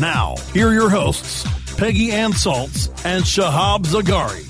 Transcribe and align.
Now, 0.00 0.36
here 0.52 0.68
are 0.68 0.72
your 0.72 0.90
hosts, 0.90 1.44
Peggy 1.76 2.12
Anne 2.12 2.30
Salz 2.30 2.88
and 3.04 3.24
Shahab 3.24 3.84
Zargari. 3.84 4.44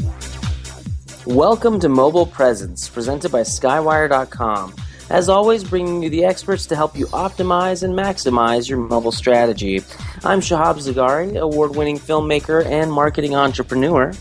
Welcome 1.25 1.81
to 1.81 1.89
Mobile 1.89 2.27
Presence, 2.27 2.87
presented 2.87 3.33
by 3.33 3.41
Skywire.com. 3.41 4.75
As 5.09 5.31
always, 5.31 5.65
bringing 5.65 6.03
you 6.03 6.11
the 6.11 6.27
experts 6.27 6.67
to 6.67 6.77
help 6.77 6.99
you 6.99 7.07
optimize 7.07 7.83
and 7.83 7.95
maximize 7.95 8.69
your 8.69 8.77
mobile 8.77 9.11
strategy. 9.11 9.77
I'm 10.23 10.41
Shahab 10.41 10.77
Zargari, 10.77 11.39
award 11.41 11.75
winning 11.75 11.99
filmmaker 11.99 12.63
and 12.67 12.93
marketing 12.93 13.35
entrepreneur. 13.35 14.13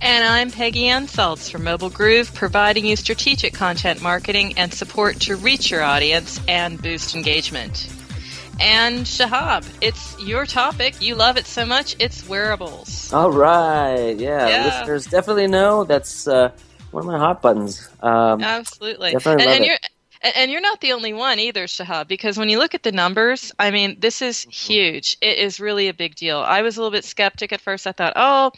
And 0.00 0.24
I'm 0.24 0.52
Peggy 0.52 0.86
Anne 0.86 1.08
Salz 1.08 1.50
from 1.50 1.64
Mobile 1.64 1.90
Groove, 1.90 2.32
providing 2.32 2.86
you 2.86 2.94
strategic 2.94 3.54
content 3.54 4.02
marketing 4.02 4.56
and 4.56 4.72
support 4.72 5.18
to 5.22 5.34
reach 5.34 5.72
your 5.72 5.82
audience 5.82 6.40
and 6.46 6.80
boost 6.80 7.16
engagement. 7.16 7.88
And 8.60 9.04
Shahab, 9.04 9.66
it's 9.80 10.20
your 10.22 10.46
topic. 10.46 11.00
You 11.02 11.14
love 11.16 11.36
it 11.36 11.46
so 11.46 11.66
much. 11.66 11.96
It's 11.98 12.26
wearables. 12.28 13.12
All 13.12 13.30
right. 13.32 14.16
Yeah. 14.16 14.48
yeah. 14.48 14.64
Listeners 14.80 15.06
definitely 15.06 15.48
know 15.48 15.84
that's 15.84 16.26
uh, 16.28 16.50
one 16.90 17.02
of 17.02 17.06
my 17.06 17.18
hot 17.18 17.42
buttons. 17.42 17.88
Um, 18.00 18.42
Absolutely. 18.42 19.12
Definitely 19.12 19.42
and, 19.44 19.50
love 19.50 19.56
and 19.56 19.64
it. 19.64 19.66
you're 19.68 19.78
and 20.36 20.50
you're 20.50 20.62
not 20.62 20.80
the 20.80 20.92
only 20.94 21.12
one 21.12 21.38
either, 21.38 21.64
Shahab, 21.66 22.08
because 22.08 22.38
when 22.38 22.48
you 22.48 22.58
look 22.58 22.74
at 22.74 22.82
the 22.82 22.92
numbers, 22.92 23.52
I 23.58 23.70
mean, 23.70 23.98
this 24.00 24.22
is 24.22 24.38
Mm-hmm. 24.38 24.50
huge. 24.72 25.16
It 25.20 25.36
is 25.36 25.60
really 25.60 25.88
a 25.88 25.94
big 25.94 26.14
deal. 26.14 26.38
I 26.38 26.62
was 26.62 26.76
a 26.78 26.80
little 26.80 26.92
bit 26.92 27.04
skeptic 27.04 27.52
at 27.52 27.60
first. 27.60 27.86
I 27.86 27.92
thought, 27.92 28.14
oh, 28.16 28.50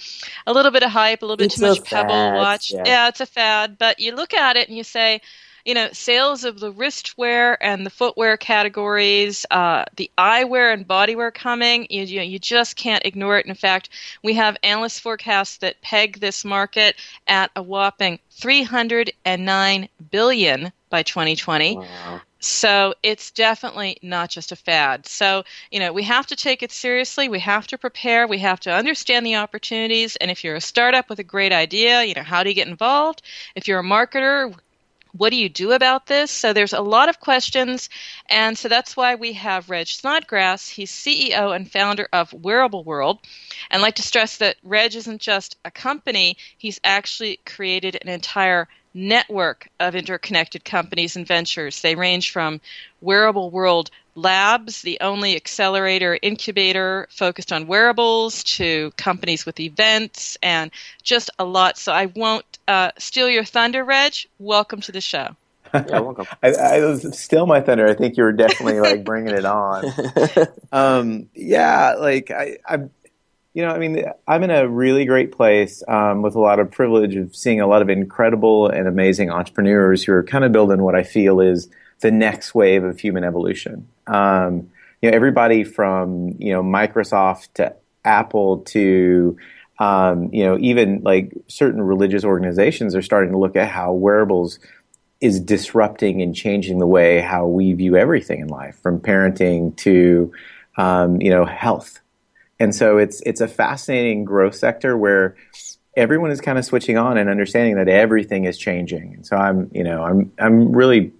a 0.46 0.52
little 0.52 0.70
bit 0.70 0.84
of 0.84 0.90
hype, 0.92 1.22
a 1.22 1.24
little 1.24 1.36
bit 1.36 1.46
It's 1.46 1.56
too 1.56 1.62
much 1.66 1.82
Pebble 1.82 2.10
fad, 2.10 2.36
watch. 2.36 2.70
yeah. 2.72 3.08
it's 3.08 3.20
a 3.20 3.26
fad. 3.26 3.78
But 3.78 3.98
you 3.98 4.14
look 4.14 4.32
at 4.32 4.56
it 4.56 4.68
and 4.68 4.76
you 4.76 4.84
say, 4.84 5.20
you 5.66 5.74
know, 5.74 5.88
sales 5.92 6.44
of 6.44 6.60
the 6.60 6.72
wristwear 6.72 7.56
and 7.60 7.84
the 7.84 7.90
footwear 7.90 8.36
categories, 8.36 9.44
uh, 9.50 9.84
the 9.96 10.08
eyewear 10.16 10.72
and 10.72 10.86
bodywear 10.86 11.34
coming, 11.34 11.88
you, 11.90 12.04
you, 12.04 12.20
you 12.22 12.38
just 12.38 12.76
can't 12.76 13.04
ignore 13.04 13.36
it. 13.36 13.46
In 13.46 13.54
fact, 13.56 13.88
we 14.22 14.34
have 14.34 14.56
analyst 14.62 15.00
forecasts 15.00 15.58
that 15.58 15.82
peg 15.82 16.20
this 16.20 16.44
market 16.44 16.94
at 17.26 17.50
a 17.56 17.62
whopping 17.62 18.20
309 18.30 19.88
billion 20.12 20.72
by 20.88 21.02
2020. 21.02 21.78
Wow. 21.78 22.20
So 22.38 22.94
it's 23.02 23.32
definitely 23.32 23.98
not 24.02 24.30
just 24.30 24.52
a 24.52 24.56
fad. 24.56 25.06
So, 25.06 25.42
you 25.72 25.80
know, 25.80 25.92
we 25.92 26.04
have 26.04 26.28
to 26.28 26.36
take 26.36 26.62
it 26.62 26.70
seriously. 26.70 27.28
We 27.28 27.40
have 27.40 27.66
to 27.68 27.78
prepare. 27.78 28.28
We 28.28 28.38
have 28.38 28.60
to 28.60 28.72
understand 28.72 29.26
the 29.26 29.34
opportunities. 29.34 30.14
And 30.14 30.30
if 30.30 30.44
you're 30.44 30.54
a 30.54 30.60
startup 30.60 31.10
with 31.10 31.18
a 31.18 31.24
great 31.24 31.52
idea, 31.52 32.04
you 32.04 32.14
know, 32.14 32.22
how 32.22 32.44
do 32.44 32.50
you 32.50 32.54
get 32.54 32.68
involved? 32.68 33.22
If 33.56 33.66
you're 33.66 33.80
a 33.80 33.82
marketer, 33.82 34.54
what 35.18 35.30
do 35.30 35.36
you 35.36 35.48
do 35.48 35.72
about 35.72 36.06
this? 36.06 36.30
So 36.30 36.52
there's 36.52 36.72
a 36.72 36.80
lot 36.80 37.08
of 37.08 37.20
questions, 37.20 37.88
and 38.28 38.56
so 38.56 38.68
that's 38.68 38.96
why 38.96 39.14
we 39.14 39.32
have 39.34 39.70
Reg 39.70 39.88
Snodgrass. 39.88 40.68
He's 40.68 40.90
CEO 40.90 41.54
and 41.54 41.70
founder 41.70 42.08
of 42.12 42.32
Wearable 42.32 42.84
World, 42.84 43.18
and 43.70 43.80
I'd 43.80 43.86
like 43.86 43.96
to 43.96 44.02
stress 44.02 44.36
that 44.38 44.56
Reg 44.62 44.94
isn't 44.94 45.20
just 45.20 45.56
a 45.64 45.70
company; 45.70 46.36
he's 46.58 46.80
actually 46.84 47.40
created 47.44 47.98
an 48.00 48.08
entire 48.08 48.68
network 48.96 49.68
of 49.78 49.94
interconnected 49.94 50.64
companies 50.64 51.14
and 51.14 51.26
ventures. 51.26 51.80
They 51.82 51.94
range 51.94 52.32
from 52.32 52.60
Wearable 53.00 53.50
World 53.50 53.90
Labs, 54.16 54.80
the 54.80 54.98
only 55.02 55.36
accelerator 55.36 56.18
incubator 56.22 57.06
focused 57.10 57.52
on 57.52 57.66
wearables, 57.66 58.42
to 58.44 58.90
companies 58.96 59.44
with 59.44 59.60
events, 59.60 60.38
and 60.42 60.70
just 61.02 61.30
a 61.38 61.44
lot. 61.44 61.76
So 61.76 61.92
I 61.92 62.06
won't 62.06 62.58
uh, 62.66 62.92
steal 62.98 63.28
your 63.28 63.44
thunder, 63.44 63.84
Reg. 63.84 64.14
Welcome 64.38 64.80
to 64.80 64.92
the 64.92 65.00
show. 65.00 65.36
Yeah, 65.74 66.00
welcome. 66.00 66.26
I, 66.42 66.52
I 66.52 66.80
was 66.80 67.18
still 67.18 67.44
my 67.44 67.60
thunder. 67.60 67.86
I 67.86 67.92
think 67.92 68.16
you 68.16 68.22
were 68.22 68.32
definitely 68.32 68.80
like 68.80 69.04
bringing 69.04 69.34
it 69.34 69.44
on. 69.44 69.84
Um, 70.72 71.28
yeah, 71.34 71.94
like 71.98 72.30
I, 72.30 72.58
I'm, 72.66 72.90
you 73.56 73.62
know, 73.62 73.70
I 73.70 73.78
mean, 73.78 74.04
I'm 74.28 74.42
in 74.42 74.50
a 74.50 74.68
really 74.68 75.06
great 75.06 75.32
place 75.32 75.82
um, 75.88 76.20
with 76.20 76.34
a 76.34 76.38
lot 76.38 76.60
of 76.60 76.70
privilege 76.70 77.16
of 77.16 77.34
seeing 77.34 77.58
a 77.58 77.66
lot 77.66 77.80
of 77.80 77.88
incredible 77.88 78.68
and 78.68 78.86
amazing 78.86 79.30
entrepreneurs 79.30 80.04
who 80.04 80.12
are 80.12 80.22
kind 80.22 80.44
of 80.44 80.52
building 80.52 80.82
what 80.82 80.94
I 80.94 81.02
feel 81.02 81.40
is 81.40 81.66
the 82.00 82.10
next 82.10 82.54
wave 82.54 82.84
of 82.84 83.00
human 83.00 83.24
evolution. 83.24 83.88
Um, 84.08 84.70
you 85.00 85.10
know, 85.10 85.16
everybody 85.16 85.64
from 85.64 86.36
you 86.38 86.52
know 86.52 86.62
Microsoft 86.62 87.54
to 87.54 87.74
Apple 88.04 88.58
to 88.58 89.38
um, 89.78 90.28
you 90.34 90.44
know 90.44 90.58
even 90.58 91.00
like 91.02 91.32
certain 91.48 91.80
religious 91.80 92.24
organizations 92.24 92.94
are 92.94 93.00
starting 93.00 93.32
to 93.32 93.38
look 93.38 93.56
at 93.56 93.70
how 93.70 93.94
wearables 93.94 94.58
is 95.22 95.40
disrupting 95.40 96.20
and 96.20 96.34
changing 96.34 96.78
the 96.78 96.86
way 96.86 97.22
how 97.22 97.46
we 97.46 97.72
view 97.72 97.96
everything 97.96 98.40
in 98.40 98.48
life, 98.48 98.78
from 98.82 99.00
parenting 99.00 99.74
to 99.76 100.30
um, 100.76 101.22
you 101.22 101.30
know 101.30 101.46
health. 101.46 102.00
And 102.58 102.74
so 102.74 102.98
it's 102.98 103.20
it's 103.22 103.40
a 103.40 103.48
fascinating 103.48 104.24
growth 104.24 104.54
sector 104.54 104.96
where 104.96 105.36
everyone 105.96 106.30
is 106.30 106.40
kind 106.40 106.58
of 106.58 106.64
switching 106.64 106.96
on 106.98 107.18
and 107.18 107.28
understanding 107.28 107.76
that 107.76 107.88
everything 107.88 108.44
is 108.44 108.58
changing. 108.58 109.14
And 109.14 109.26
so 109.26 109.36
I'm 109.36 109.70
you 109.72 109.84
know 109.84 110.02
I'm 110.02 110.32
I'm 110.38 110.72
really 110.72 111.12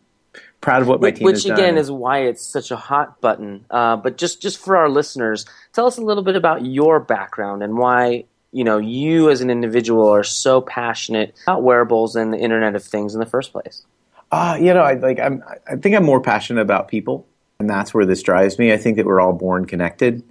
proud 0.60 0.82
of 0.82 0.88
what 0.88 1.00
my 1.00 1.08
Which, 1.08 1.16
team 1.16 1.24
which 1.24 1.36
has 1.36 1.44
again 1.46 1.74
done. 1.74 1.78
is 1.78 1.90
why 1.90 2.20
it's 2.20 2.44
such 2.44 2.70
a 2.70 2.76
hot 2.76 3.20
button. 3.20 3.64
Uh, 3.70 3.96
but 3.96 4.16
just 4.16 4.40
just 4.40 4.58
for 4.58 4.76
our 4.76 4.88
listeners, 4.88 5.46
tell 5.72 5.86
us 5.86 5.98
a 5.98 6.02
little 6.02 6.22
bit 6.22 6.36
about 6.36 6.64
your 6.64 7.00
background 7.00 7.62
and 7.62 7.76
why 7.76 8.24
you 8.52 8.64
know 8.64 8.78
you 8.78 9.30
as 9.30 9.42
an 9.42 9.50
individual 9.50 10.08
are 10.08 10.24
so 10.24 10.60
passionate 10.60 11.34
about 11.44 11.62
wearables 11.62 12.16
and 12.16 12.32
the 12.32 12.38
Internet 12.38 12.74
of 12.74 12.84
Things 12.84 13.14
in 13.14 13.20
the 13.20 13.26
first 13.26 13.52
place. 13.52 13.84
Uh, 14.32 14.56
you 14.60 14.72
know, 14.72 14.82
I 14.82 14.94
like 14.94 15.20
I'm 15.20 15.42
I 15.70 15.76
think 15.76 15.94
I'm 15.94 16.04
more 16.04 16.20
passionate 16.20 16.62
about 16.62 16.88
people 16.88 17.26
and 17.58 17.68
that's 17.68 17.94
where 17.94 18.04
this 18.06 18.22
drives 18.22 18.58
me. 18.58 18.72
I 18.72 18.76
think 18.76 18.96
that 18.96 19.06
we're 19.06 19.20
all 19.20 19.32
born 19.32 19.66
connected 19.66 20.22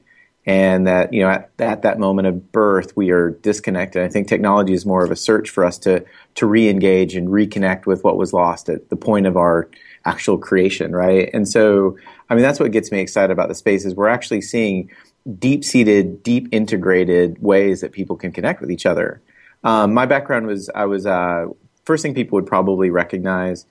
and 0.46 0.86
that, 0.86 1.12
you 1.12 1.22
know, 1.22 1.30
at, 1.30 1.50
at 1.60 1.82
that 1.82 1.98
moment 1.98 2.28
of 2.28 2.52
birth 2.52 2.96
we 2.96 3.10
are 3.10 3.32
disconnected. 3.32 4.04
I 4.04 4.10
think 4.10 4.28
technology 4.28 4.74
is 4.74 4.86
more 4.86 5.04
of 5.04 5.12
a 5.12 5.16
search 5.16 5.50
for 5.50 5.66
us 5.66 5.78
to 5.80 6.06
to 6.36 6.46
re-engage 6.46 7.16
and 7.16 7.30
reconnect 7.30 7.86
with 7.86 8.04
what 8.04 8.18
was 8.18 8.34
lost 8.34 8.70
at 8.70 8.90
the 8.90 8.96
point 8.96 9.26
of 9.26 9.38
our 9.38 9.70
actual 10.06 10.38
creation, 10.38 10.96
right? 10.96 11.30
And 11.34 11.48
so 11.48 11.98
I 12.30 12.36
mean 12.36 12.44
that's 12.44 12.60
what 12.60 12.72
gets 12.72 12.92
me 12.92 13.00
excited 13.00 13.32
about 13.32 13.50
the 13.50 13.56
space 13.56 13.86
is 13.86 13.96
we're 13.96 14.08
actually 14.08 14.42
seeing 14.42 14.92
deep-seated, 15.40 16.22
deep 16.22 16.48
integrated 16.52 17.42
ways 17.42 17.82
that 17.82 17.92
people 17.92 18.16
can 18.16 18.32
connect 18.32 18.62
with 18.62 18.70
each 18.70 18.86
other. 18.86 19.22
Um, 19.64 19.94
my 19.94 20.06
background 20.06 20.46
was 20.46 20.70
I 20.76 20.86
was 20.86 21.08
uh, 21.08 21.48
first 21.86 22.04
thing 22.04 22.14
people 22.14 22.36
would 22.36 22.46
probably 22.46 22.92
recognize 22.92 23.66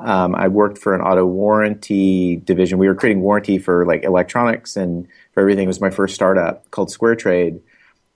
um, 0.00 0.34
I 0.34 0.48
worked 0.48 0.78
for 0.78 0.94
an 0.94 1.00
auto 1.00 1.26
warranty 1.26 2.36
division. 2.36 2.78
We 2.78 2.88
were 2.88 2.94
creating 2.94 3.22
warranty 3.22 3.58
for 3.58 3.84
like 3.84 4.04
electronics 4.04 4.76
and 4.76 5.06
for 5.32 5.40
everything. 5.40 5.64
It 5.64 5.68
was 5.68 5.80
my 5.80 5.90
first 5.90 6.14
startup 6.14 6.70
called 6.70 6.90
Square 6.90 7.16
Trade. 7.16 7.60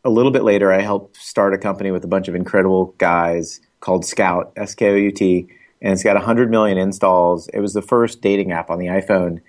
A 0.05 0.11
little 0.11 0.31
bit 0.31 0.45
later, 0.45 0.73
I 0.73 0.81
helped 0.81 1.17
start 1.17 1.55
a 1.55 1.59
company 1.59 1.91
with 1.91 2.05
a 2.05 2.09
bunch 2.09 2.29
of 2.29 2.35
incredible 2.35 2.95
guys 2.99 3.61
called 3.81 4.05
Skout 4.05 4.53
S 4.57 4.75
K 4.75 4.91
O 4.91 4.95
U 4.95 5.11
T, 5.13 5.47
and 5.81 5.93
it's 5.93 6.05
got 6.05 6.15
100 6.15 6.51
million 6.51 6.79
installs. 6.79 7.49
It 7.49 7.61
was 7.61 7.73
the 7.73 7.83
first 7.83 8.21
dating 8.21 8.53
app 8.53 8.71
on 8.71 8.79
the 8.79 8.87
iPhone. 8.87 9.41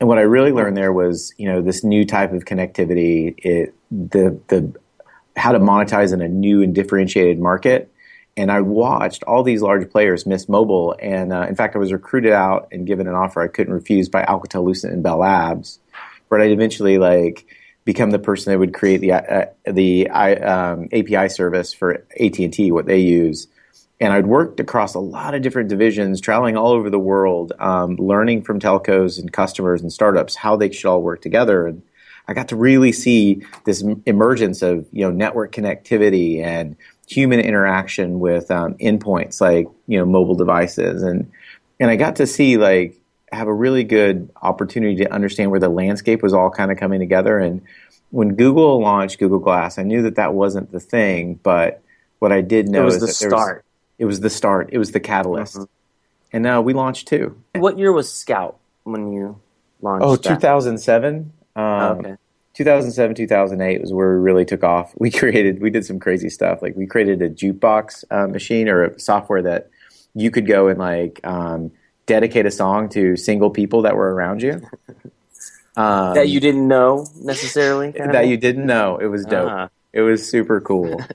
And 0.00 0.08
what 0.08 0.18
I 0.18 0.22
really 0.22 0.50
learned 0.50 0.76
there 0.76 0.92
was, 0.92 1.32
you 1.36 1.46
know, 1.48 1.62
this 1.62 1.84
new 1.84 2.04
type 2.04 2.32
of 2.32 2.44
connectivity, 2.44 3.34
it, 3.38 3.74
the 3.90 4.40
the 4.48 4.72
how 5.36 5.52
to 5.52 5.58
monetize 5.58 6.12
in 6.12 6.20
a 6.20 6.28
new 6.28 6.62
and 6.62 6.74
differentiated 6.74 7.38
market 7.38 7.91
and 8.36 8.50
I 8.50 8.60
watched 8.60 9.22
all 9.24 9.42
these 9.42 9.62
large 9.62 9.90
players 9.90 10.26
miss 10.26 10.48
mobile. 10.48 10.96
And 11.00 11.32
uh, 11.32 11.46
in 11.48 11.54
fact, 11.54 11.76
I 11.76 11.78
was 11.78 11.92
recruited 11.92 12.32
out 12.32 12.68
and 12.72 12.86
given 12.86 13.06
an 13.06 13.14
offer 13.14 13.42
I 13.42 13.48
couldn't 13.48 13.74
refuse 13.74 14.08
by 14.08 14.24
Alcatel 14.24 14.64
Lucent 14.64 14.92
and 14.92 15.02
Bell 15.02 15.18
Labs. 15.18 15.78
But 16.28 16.40
I'd 16.40 16.50
eventually 16.50 16.98
like 16.98 17.46
become 17.84 18.10
the 18.10 18.18
person 18.18 18.52
that 18.52 18.58
would 18.58 18.72
create 18.72 18.98
the 18.98 19.12
uh, 19.12 19.46
the 19.66 20.08
um, 20.08 20.88
API 20.92 21.28
service 21.28 21.74
for 21.74 22.06
AT 22.18 22.38
and 22.38 22.52
T, 22.52 22.72
what 22.72 22.86
they 22.86 22.98
use. 22.98 23.48
And 24.00 24.12
I'd 24.12 24.26
worked 24.26 24.58
across 24.58 24.94
a 24.94 24.98
lot 24.98 25.34
of 25.34 25.42
different 25.42 25.68
divisions, 25.68 26.20
traveling 26.20 26.56
all 26.56 26.72
over 26.72 26.90
the 26.90 26.98
world, 26.98 27.52
um, 27.58 27.96
learning 27.96 28.42
from 28.42 28.58
telcos 28.58 29.18
and 29.18 29.32
customers 29.32 29.80
and 29.80 29.92
startups 29.92 30.34
how 30.34 30.56
they 30.56 30.72
should 30.72 30.88
all 30.88 31.02
work 31.02 31.20
together. 31.20 31.66
And 31.66 31.82
I 32.26 32.34
got 32.34 32.48
to 32.48 32.56
really 32.56 32.92
see 32.92 33.42
this 33.64 33.84
emergence 34.06 34.62
of 34.62 34.86
you 34.90 35.04
know 35.04 35.10
network 35.10 35.52
connectivity 35.52 36.42
and 36.42 36.76
human 37.08 37.40
interaction 37.40 38.20
with 38.20 38.50
um, 38.50 38.74
endpoints 38.74 39.40
like 39.40 39.66
you 39.86 39.98
know 39.98 40.04
mobile 40.06 40.34
devices. 40.34 41.02
And 41.02 41.30
and 41.80 41.90
I 41.90 41.96
got 41.96 42.16
to 42.16 42.26
see 42.26 42.56
like 42.56 42.96
have 43.32 43.48
a 43.48 43.54
really 43.54 43.84
good 43.84 44.28
opportunity 44.42 44.96
to 44.96 45.12
understand 45.12 45.50
where 45.50 45.60
the 45.60 45.68
landscape 45.68 46.22
was 46.22 46.34
all 46.34 46.50
kind 46.50 46.70
of 46.70 46.78
coming 46.78 47.00
together. 47.00 47.38
And 47.38 47.62
when 48.10 48.34
Google 48.34 48.80
launched 48.82 49.18
Google 49.18 49.38
Glass 49.38 49.78
I 49.78 49.84
knew 49.84 50.02
that 50.02 50.16
that 50.16 50.34
wasn't 50.34 50.70
the 50.70 50.80
thing 50.80 51.40
but 51.42 51.80
what 52.18 52.30
I 52.30 52.42
did 52.42 52.68
know 52.68 52.82
it 52.82 52.84
was 52.84 52.94
is 52.96 53.00
the 53.00 53.06
that 53.06 53.14
start 53.14 53.56
was, 53.56 53.64
it 53.98 54.04
was 54.04 54.20
the 54.20 54.28
start. 54.30 54.68
It 54.70 54.78
was 54.78 54.92
the 54.92 55.00
catalyst. 55.00 55.56
Mhm. 55.56 55.68
and 56.34 56.42
now 56.42 56.60
we 56.60 56.74
launched 56.74 57.08
two. 57.08 57.36
what 57.54 57.78
year 57.78 57.90
was 57.90 58.08
Skout 58.08 58.56
when 58.84 59.12
you 59.14 59.40
launched 59.80 60.04
Oh, 60.04 60.16
that? 60.16 60.22
2007 60.40 61.32
um, 61.56 61.62
okay 61.64 62.16
2007 62.54 63.14
2008 63.16 63.80
was 63.80 63.92
where 63.92 64.16
we 64.16 64.22
really 64.22 64.44
took 64.44 64.62
off. 64.62 64.92
We 64.98 65.10
created 65.10 65.60
we 65.60 65.70
did 65.70 65.84
some 65.84 65.98
crazy 65.98 66.28
stuff. 66.28 66.62
Like 66.62 66.76
we 66.76 66.86
created 66.86 67.22
a 67.22 67.30
jukebox 67.30 68.04
uh, 68.10 68.28
machine 68.28 68.68
or 68.68 68.84
a 68.84 69.00
software 69.00 69.42
that 69.42 69.70
you 70.14 70.30
could 70.30 70.46
go 70.46 70.68
and 70.68 70.78
like 70.78 71.20
um, 71.24 71.72
dedicate 72.06 72.46
a 72.46 72.50
song 72.50 72.88
to 72.90 73.16
single 73.16 73.50
people 73.50 73.82
that 73.82 73.96
were 73.96 74.14
around 74.14 74.42
you. 74.42 74.60
Um, 75.76 76.14
that 76.14 76.28
you 76.28 76.40
didn't 76.40 76.68
know 76.68 77.06
necessarily 77.16 77.92
that 77.92 78.26
you 78.26 78.36
didn't 78.36 78.66
know. 78.66 78.98
It 78.98 79.06
was 79.06 79.24
dope. 79.24 79.50
Ah. 79.50 79.68
it 79.92 80.02
was 80.02 80.28
super 80.28 80.60
cool. 80.60 81.00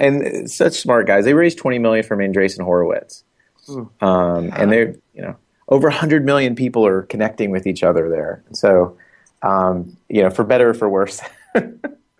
And 0.00 0.22
uh, 0.22 0.46
such 0.46 0.74
smart 0.74 1.08
guys. 1.08 1.24
They 1.24 1.34
raised 1.34 1.58
20 1.58 1.80
million 1.80 2.04
from 2.04 2.20
andreessen 2.20 2.60
horowitz. 2.60 3.24
Hmm. 3.66 3.82
um, 4.00 4.52
and 4.54 4.70
they're 4.70 4.94
you 5.12 5.22
know 5.22 5.36
over 5.68 5.88
100 5.88 6.24
million 6.24 6.54
people 6.54 6.86
are 6.86 7.02
connecting 7.02 7.50
with 7.50 7.66
each 7.66 7.82
other 7.82 8.08
there. 8.08 8.44
So 8.52 8.96
um, 9.42 9.96
you 10.08 10.22
know 10.22 10.30
for 10.30 10.44
better 10.44 10.70
or 10.70 10.74
for 10.74 10.88
worse 10.88 11.20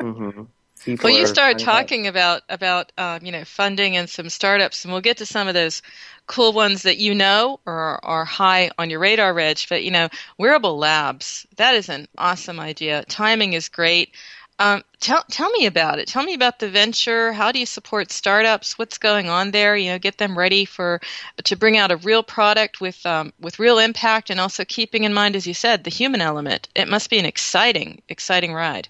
Mhm. 0.00 0.48
People 0.84 1.10
Well, 1.10 1.12
you 1.12 1.26
are 1.26 1.26
start 1.26 1.58
finding 1.58 1.78
out. 1.78 1.90
talking 1.90 2.06
about 2.06 2.42
about 2.48 2.92
um, 2.98 3.24
you 3.24 3.32
know 3.32 3.44
funding 3.44 3.96
and 3.96 4.08
some 4.08 4.28
startups, 4.28 4.84
and 4.84 4.92
we'll 4.92 5.00
get 5.02 5.16
to 5.18 5.26
some 5.26 5.48
of 5.48 5.54
those 5.54 5.82
cool 6.26 6.52
ones 6.52 6.82
that 6.82 6.98
you 6.98 7.14
know 7.14 7.60
or 7.66 8.04
are 8.04 8.24
high 8.24 8.70
on 8.78 8.90
your 8.90 9.00
radar, 9.00 9.32
Reg. 9.34 9.58
But 9.68 9.84
you 9.84 9.90
know, 9.90 10.08
wearable 10.38 10.78
labs 10.78 11.46
that 11.56 11.74
is 11.74 11.88
an 11.88 12.06
awesome 12.18 12.60
idea. 12.60 13.04
Timing 13.08 13.52
is 13.54 13.68
great. 13.68 14.14
Um, 14.60 14.84
tell 15.00 15.24
tell 15.30 15.50
me 15.50 15.66
about 15.66 15.98
it. 15.98 16.06
Tell 16.08 16.22
me 16.24 16.34
about 16.34 16.58
the 16.60 16.68
venture. 16.68 17.32
How 17.32 17.50
do 17.52 17.58
you 17.58 17.66
support 17.66 18.12
startups? 18.12 18.78
What's 18.78 18.96
going 18.98 19.28
on 19.28 19.50
there? 19.52 19.76
You 19.76 19.90
know, 19.92 19.98
get 19.98 20.18
them 20.18 20.38
ready 20.38 20.64
for 20.64 21.00
to 21.44 21.56
bring 21.56 21.76
out 21.76 21.90
a 21.92 21.96
real 21.96 22.22
product 22.22 22.80
with 22.80 23.04
um, 23.06 23.32
with 23.40 23.58
real 23.58 23.78
impact, 23.78 24.30
and 24.30 24.38
also 24.40 24.64
keeping 24.64 25.02
in 25.04 25.12
mind, 25.14 25.34
as 25.36 25.46
you 25.46 25.54
said, 25.54 25.82
the 25.84 25.90
human 25.90 26.20
element. 26.20 26.68
It 26.76 26.88
must 26.88 27.10
be 27.10 27.18
an 27.18 27.24
exciting 27.26 28.02
exciting 28.08 28.52
ride. 28.54 28.88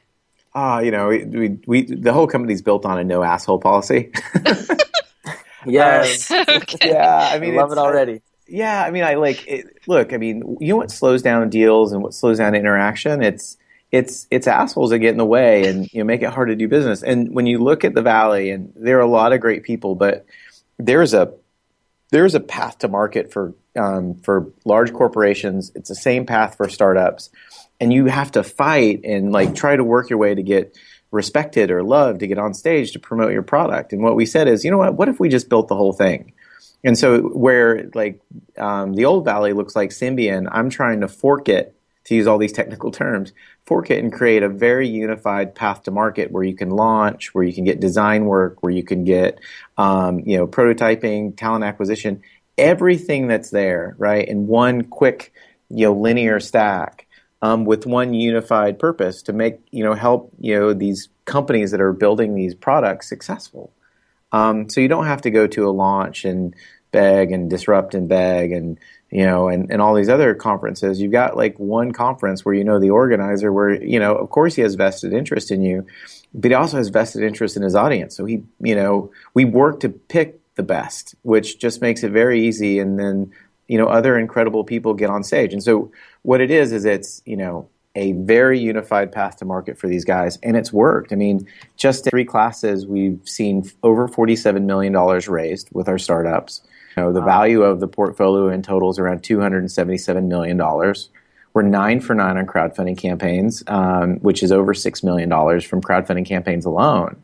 Ah, 0.55 0.81
you 0.81 0.91
know, 0.91 1.09
we, 1.09 1.25
we, 1.25 1.59
we 1.67 1.83
the 1.85 2.13
whole 2.13 2.27
company's 2.27 2.63
built 2.63 2.85
on 2.87 2.99
a 2.99 3.05
no 3.05 3.23
asshole 3.23 3.59
policy. 3.61 4.11
yes 5.65 6.37
okay. 6.49 6.79
yeah, 6.83 7.29
I 7.31 7.39
I 7.43 7.51
mean, 7.51 7.55
love 7.55 7.73
it 7.73 7.79
already 7.79 8.23
Yeah, 8.47 8.83
I 8.85 8.91
mean, 8.91 9.05
I 9.05 9.15
like 9.15 9.47
it. 9.47 9.67
Look, 9.87 10.13
I 10.13 10.17
mean, 10.17 10.57
you 10.61 10.69
know 10.69 10.77
what 10.77 10.91
slows 10.91 11.23
down 11.23 11.51
deals 11.51 11.93
and 11.93 12.03
what 12.03 12.15
slows 12.15 12.39
down 12.39 12.55
interaction? 12.55 13.23
It's 13.23 13.59
it's 13.91 14.27
it's 14.31 14.47
assholes 14.47 14.91
that 14.91 14.99
get 14.99 15.11
in 15.11 15.17
the 15.17 15.25
way 15.25 15.67
and 15.67 15.91
you 15.93 16.01
know 16.01 16.05
make 16.05 16.23
it 16.23 16.31
hard 16.31 16.49
to 16.49 16.57
do 16.57 16.69
business. 16.69 17.03
And 17.03 17.35
when 17.35 17.47
you 17.47 17.59
look 17.59 17.85
at 17.85 17.95
the 17.95 18.03
valley, 18.03 18.51
and 18.51 18.73
there 18.77 18.99
are 18.99 19.03
a 19.03 19.07
lot 19.07 19.33
of 19.33 19.41
great 19.41 19.63
people, 19.63 19.95
but 19.95 20.27
there's 20.79 21.15
a 21.15 21.33
there's 22.11 22.35
a 22.35 22.41
path 22.41 22.79
to 22.79 22.89
market 22.89 23.33
for 23.33 23.55
um, 23.77 24.17
for 24.17 24.53
large 24.65 24.93
corporations. 24.93 25.73
It's 25.75 25.89
the 25.89 25.95
same 25.95 26.27
path 26.27 26.57
for 26.57 26.69
startups, 26.69 27.31
and 27.81 27.93
you 27.93 28.07
have 28.07 28.33
to 28.33 28.43
fight 28.43 29.01
and 29.05 29.33
like 29.33 29.55
try 29.55 29.77
to 29.77 29.85
work 29.85 30.11
your 30.11 30.19
way 30.19 30.35
to 30.35 30.43
get 30.43 30.77
respected 31.11 31.71
or 31.71 31.83
loved 31.83 32.21
to 32.21 32.27
get 32.27 32.39
on 32.39 32.53
stage 32.53 32.93
to 32.93 32.99
promote 32.99 33.33
your 33.33 33.43
product. 33.43 33.95
And 33.95 34.03
what 34.03 34.15
we 34.15 34.27
said 34.27 34.47
is, 34.49 34.65
you 34.65 34.71
know 34.71 34.79
what? 34.79 34.95
What 34.95 35.09
if 35.09 35.19
we 35.19 35.31
just 35.31 35.49
built 35.49 35.69
the 35.69 35.77
whole 35.77 35.95
thing? 35.95 36.35
And 36.85 36.97
so 36.97 37.23
where 37.23 37.89
like 37.95 38.21
um, 38.59 38.93
the 38.93 39.07
old 39.07 39.25
valley 39.25 39.55
looks 39.55 39.75
like 39.75 39.91
Symbian, 39.91 40.47
I'm 40.51 40.69
trying 40.69 41.01
to 41.01 41.09
fork 41.09 41.49
it 41.49 41.75
to 42.09 42.15
use 42.15 42.27
all 42.27 42.39
these 42.39 42.53
technical 42.53 42.91
terms, 42.91 43.35
fork 43.67 43.91
it 43.91 44.03
and 44.03 44.11
create 44.11 44.43
a 44.43 44.49
very 44.49 44.89
unified 44.89 45.55
path 45.55 45.83
to 45.83 45.91
market 45.91 46.33
where 46.33 46.43
you 46.43 46.55
can 46.55 46.71
launch, 46.71 47.35
where 47.35 47.45
you 47.45 47.53
can 47.53 47.65
get 47.65 47.81
design 47.81 48.25
work, 48.25 48.63
where 48.63 48.73
you 48.73 48.83
can 48.83 49.05
get 49.05 49.39
um, 49.77 50.21
you 50.21 50.39
know 50.39 50.47
prototyping, 50.47 51.37
talent 51.37 51.65
acquisition, 51.65 52.23
everything 52.57 53.27
that's 53.27 53.51
there, 53.51 53.95
right, 53.99 54.27
in 54.27 54.47
one 54.47 54.85
quick 54.85 55.35
you 55.69 55.85
know 55.85 55.93
linear 55.93 56.41
stack 56.41 57.07
um, 57.43 57.67
with 57.67 57.85
one 57.85 58.15
unified 58.15 58.79
purpose 58.79 59.21
to 59.23 59.35
make 59.35 59.59
you 59.71 59.85
know 59.85 59.93
help 59.93 60.33
you 60.41 60.59
know 60.59 60.73
these 60.73 61.11
companies 61.27 61.73
that 61.73 61.81
are 61.83 61.93
building 61.93 62.35
these 62.35 62.55
products 62.55 63.07
successful. 63.07 63.71
Um, 64.33 64.71
so 64.71 64.81
you 64.81 64.89
don't 64.89 65.07
have 65.07 65.23
to 65.23 65.31
go 65.31 65.47
to 65.47 65.69
a 65.69 65.73
launch 65.73 66.25
and 66.25 66.55
beg 66.91 67.33
and 67.33 67.51
disrupt 67.51 67.95
and 67.95 68.09
beg 68.09 68.53
and 68.53 68.79
you 69.11 69.25
know 69.25 69.49
and, 69.49 69.71
and 69.71 69.81
all 69.81 69.95
these 69.95 70.09
other 70.09 70.35
conferences. 70.35 71.01
You've 71.01 71.13
got 71.13 71.37
like 71.37 71.59
one 71.59 71.93
conference 71.93 72.45
where 72.45 72.55
you 72.55 72.65
know 72.65 72.79
the 72.79 72.91
organizer 72.91 73.53
where 73.53 73.83
you 73.83 73.99
know 73.99 74.15
of 74.15 74.31
course 74.31 74.55
he 74.55 74.63
has 74.63 74.75
vested 74.75 75.13
interest 75.13 75.51
in 75.51 75.63
you, 75.63 75.87
but 76.35 76.51
he 76.51 76.55
also 76.55 76.77
has 76.77 76.89
vested 76.89 77.23
interest 77.23 77.57
in 77.57 77.63
his 77.63 77.75
audience. 77.75 78.17
So 78.17 78.25
he 78.25 78.43
you 78.61 78.75
know 78.75 79.11
we 79.35 79.45
work 79.45 79.81
to 79.81 79.89
pick 79.89 80.41
the 80.57 80.63
best, 80.63 81.15
which 81.23 81.59
just 81.59 81.81
makes 81.81 82.03
it 82.03 82.11
very 82.11 82.47
easy. 82.47 82.79
And 82.79 82.99
then 82.99 83.33
you 83.67 83.79
know 83.79 83.87
other 83.87 84.19
incredible 84.19 84.65
people 84.65 84.95
get 84.95 85.11
on 85.11 85.23
stage. 85.23 85.53
And 85.53 85.63
so 85.63 85.91
what 86.23 86.41
it 86.41 86.51
is 86.51 86.73
is 86.73 86.85
it's 86.85 87.23
you 87.25 87.37
know 87.37 87.69
a 87.95 88.13
very 88.13 88.59
unified 88.61 89.11
path 89.11 89.39
to 89.39 89.45
market 89.45 89.79
for 89.79 89.89
these 89.89 90.05
guys, 90.05 90.39
and 90.43 90.57
it's 90.57 90.73
worked. 90.73 91.13
I 91.13 91.17
mean, 91.17 91.49
just 91.77 92.07
in 92.07 92.11
three 92.11 92.25
classes, 92.25 92.87
we've 92.87 93.21
seen 93.25 93.69
over 93.83 94.07
$47 94.07 94.63
million 94.63 94.93
raised 95.29 95.69
with 95.73 95.89
our 95.89 95.99
startups. 95.99 96.63
Know, 96.99 97.13
the 97.13 97.21
value 97.21 97.63
of 97.63 97.81
the 97.81 97.89
portfolio 97.89 98.49
in 98.49 98.63
total 98.63 98.91
is 98.91 98.99
around 98.99 99.23
$277 99.23 100.25
million. 100.27 100.59
We're 101.55 101.63
nine 101.63 102.01
for 102.01 102.15
nine 102.15 102.37
on 102.37 102.47
crowdfunding 102.47 102.99
campaigns, 102.99 103.63
um, 103.67 104.17
which 104.21 104.43
is 104.43 104.53
over 104.53 104.75
$6 104.75 105.05
million 105.05 105.31
from 105.61 105.81
crowdfunding 105.81 106.27
campaigns 106.27 106.65
alone. 106.65 107.23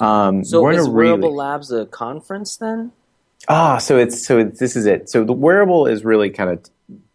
Um, 0.00 0.44
so 0.44 0.68
is 0.70 0.86
a 0.86 0.90
really- 0.90 1.10
wearable 1.10 1.34
labs 1.34 1.70
a 1.70 1.86
conference 1.86 2.56
then 2.56 2.92
Ah, 3.48 3.78
so 3.78 3.96
it's 3.96 4.24
so 4.24 4.38
it's, 4.38 4.58
this 4.58 4.76
is 4.76 4.86
it. 4.86 5.08
So 5.08 5.24
the 5.24 5.32
wearable 5.32 5.86
is 5.86 6.04
really 6.04 6.30
kind 6.30 6.50
of 6.50 6.62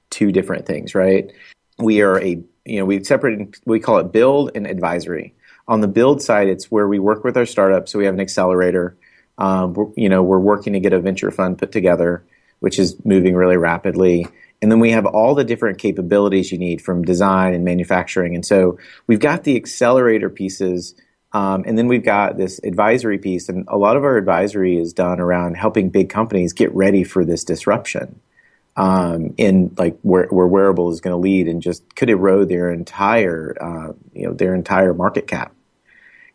two 0.09 0.31
different 0.31 0.65
things, 0.65 0.95
right? 0.95 1.31
We 1.77 2.01
are 2.01 2.19
a 2.19 2.41
you 2.65 2.79
know 2.79 2.85
we 2.85 3.03
separate 3.03 3.59
we 3.65 3.79
call 3.79 4.00
it 4.00 4.12
build 4.12 4.51
and 4.55 4.65
advisory. 4.65 5.33
On 5.67 5.81
the 5.81 5.88
build 5.88 6.21
side, 6.21 6.47
it's 6.47 6.71
where 6.71 6.88
we 6.88 7.00
work 7.00 7.24
with 7.24 7.38
our 7.38 7.45
startups. 7.45 7.91
So 7.91 8.00
we 8.00 8.05
have 8.05 8.13
an 8.13 8.19
accelerator. 8.19 8.95
Um, 9.38 9.94
you 9.96 10.10
know, 10.10 10.24
we're 10.24 10.39
working 10.39 10.74
to 10.74 10.80
get 10.80 10.94
a 10.94 11.00
venture 11.00 11.32
fund 11.32 11.58
put 11.58 11.72
together, 11.72 12.24
which 12.60 12.80
is 12.80 13.04
moving 13.06 13.36
really 13.36 13.58
rapidly. 13.58 14.27
And 14.62 14.72
then 14.72 14.80
we 14.80 14.92
have 14.92 15.06
all 15.06 15.36
the 15.36 15.44
different 15.44 15.77
capabilities 15.77 16.51
you 16.51 16.58
need 16.58 16.82
from 16.82 17.04
design 17.04 17.54
and 17.54 17.65
manufacturing. 17.65 18.36
And 18.36 18.46
so 18.46 18.80
we've 19.08 19.20
got 19.20 19.44
the 19.44 19.56
accelerator 19.56 20.30
pieces 20.30 20.96
um, 21.36 21.65
and 21.68 21.77
then 21.77 21.89
we've 21.89 22.04
got 22.04 22.38
this 22.38 22.62
advisory 22.63 23.18
piece, 23.18 23.50
and 23.50 23.65
a 23.68 23.77
lot 23.77 23.98
of 23.98 24.06
our 24.06 24.15
advisory 24.15 24.77
is 24.77 24.94
done 24.94 25.20
around 25.20 25.58
helping 25.58 25.89
big 25.89 26.08
companies 26.08 26.54
get 26.54 26.74
ready 26.74 27.04
for 27.04 27.25
this 27.25 27.44
disruption 27.44 28.22
um, 28.77 29.34
in 29.36 29.75
like 29.77 30.00
where, 30.01 30.27
where 30.27 30.48
wearable 30.48 30.92
is 30.92 31.01
going 31.01 31.12
to 31.12 31.18
lead, 31.18 31.50
and 31.50 31.62
just 31.62 31.94
could 31.94 32.10
erode 32.10 32.48
their 32.48 32.72
entire 32.72 33.54
uh, 33.60 33.92
you 34.13 34.27
know 34.27 34.34
their 34.34 34.56
entire 34.56 34.94
market 34.94 35.27
cap. 35.27 35.54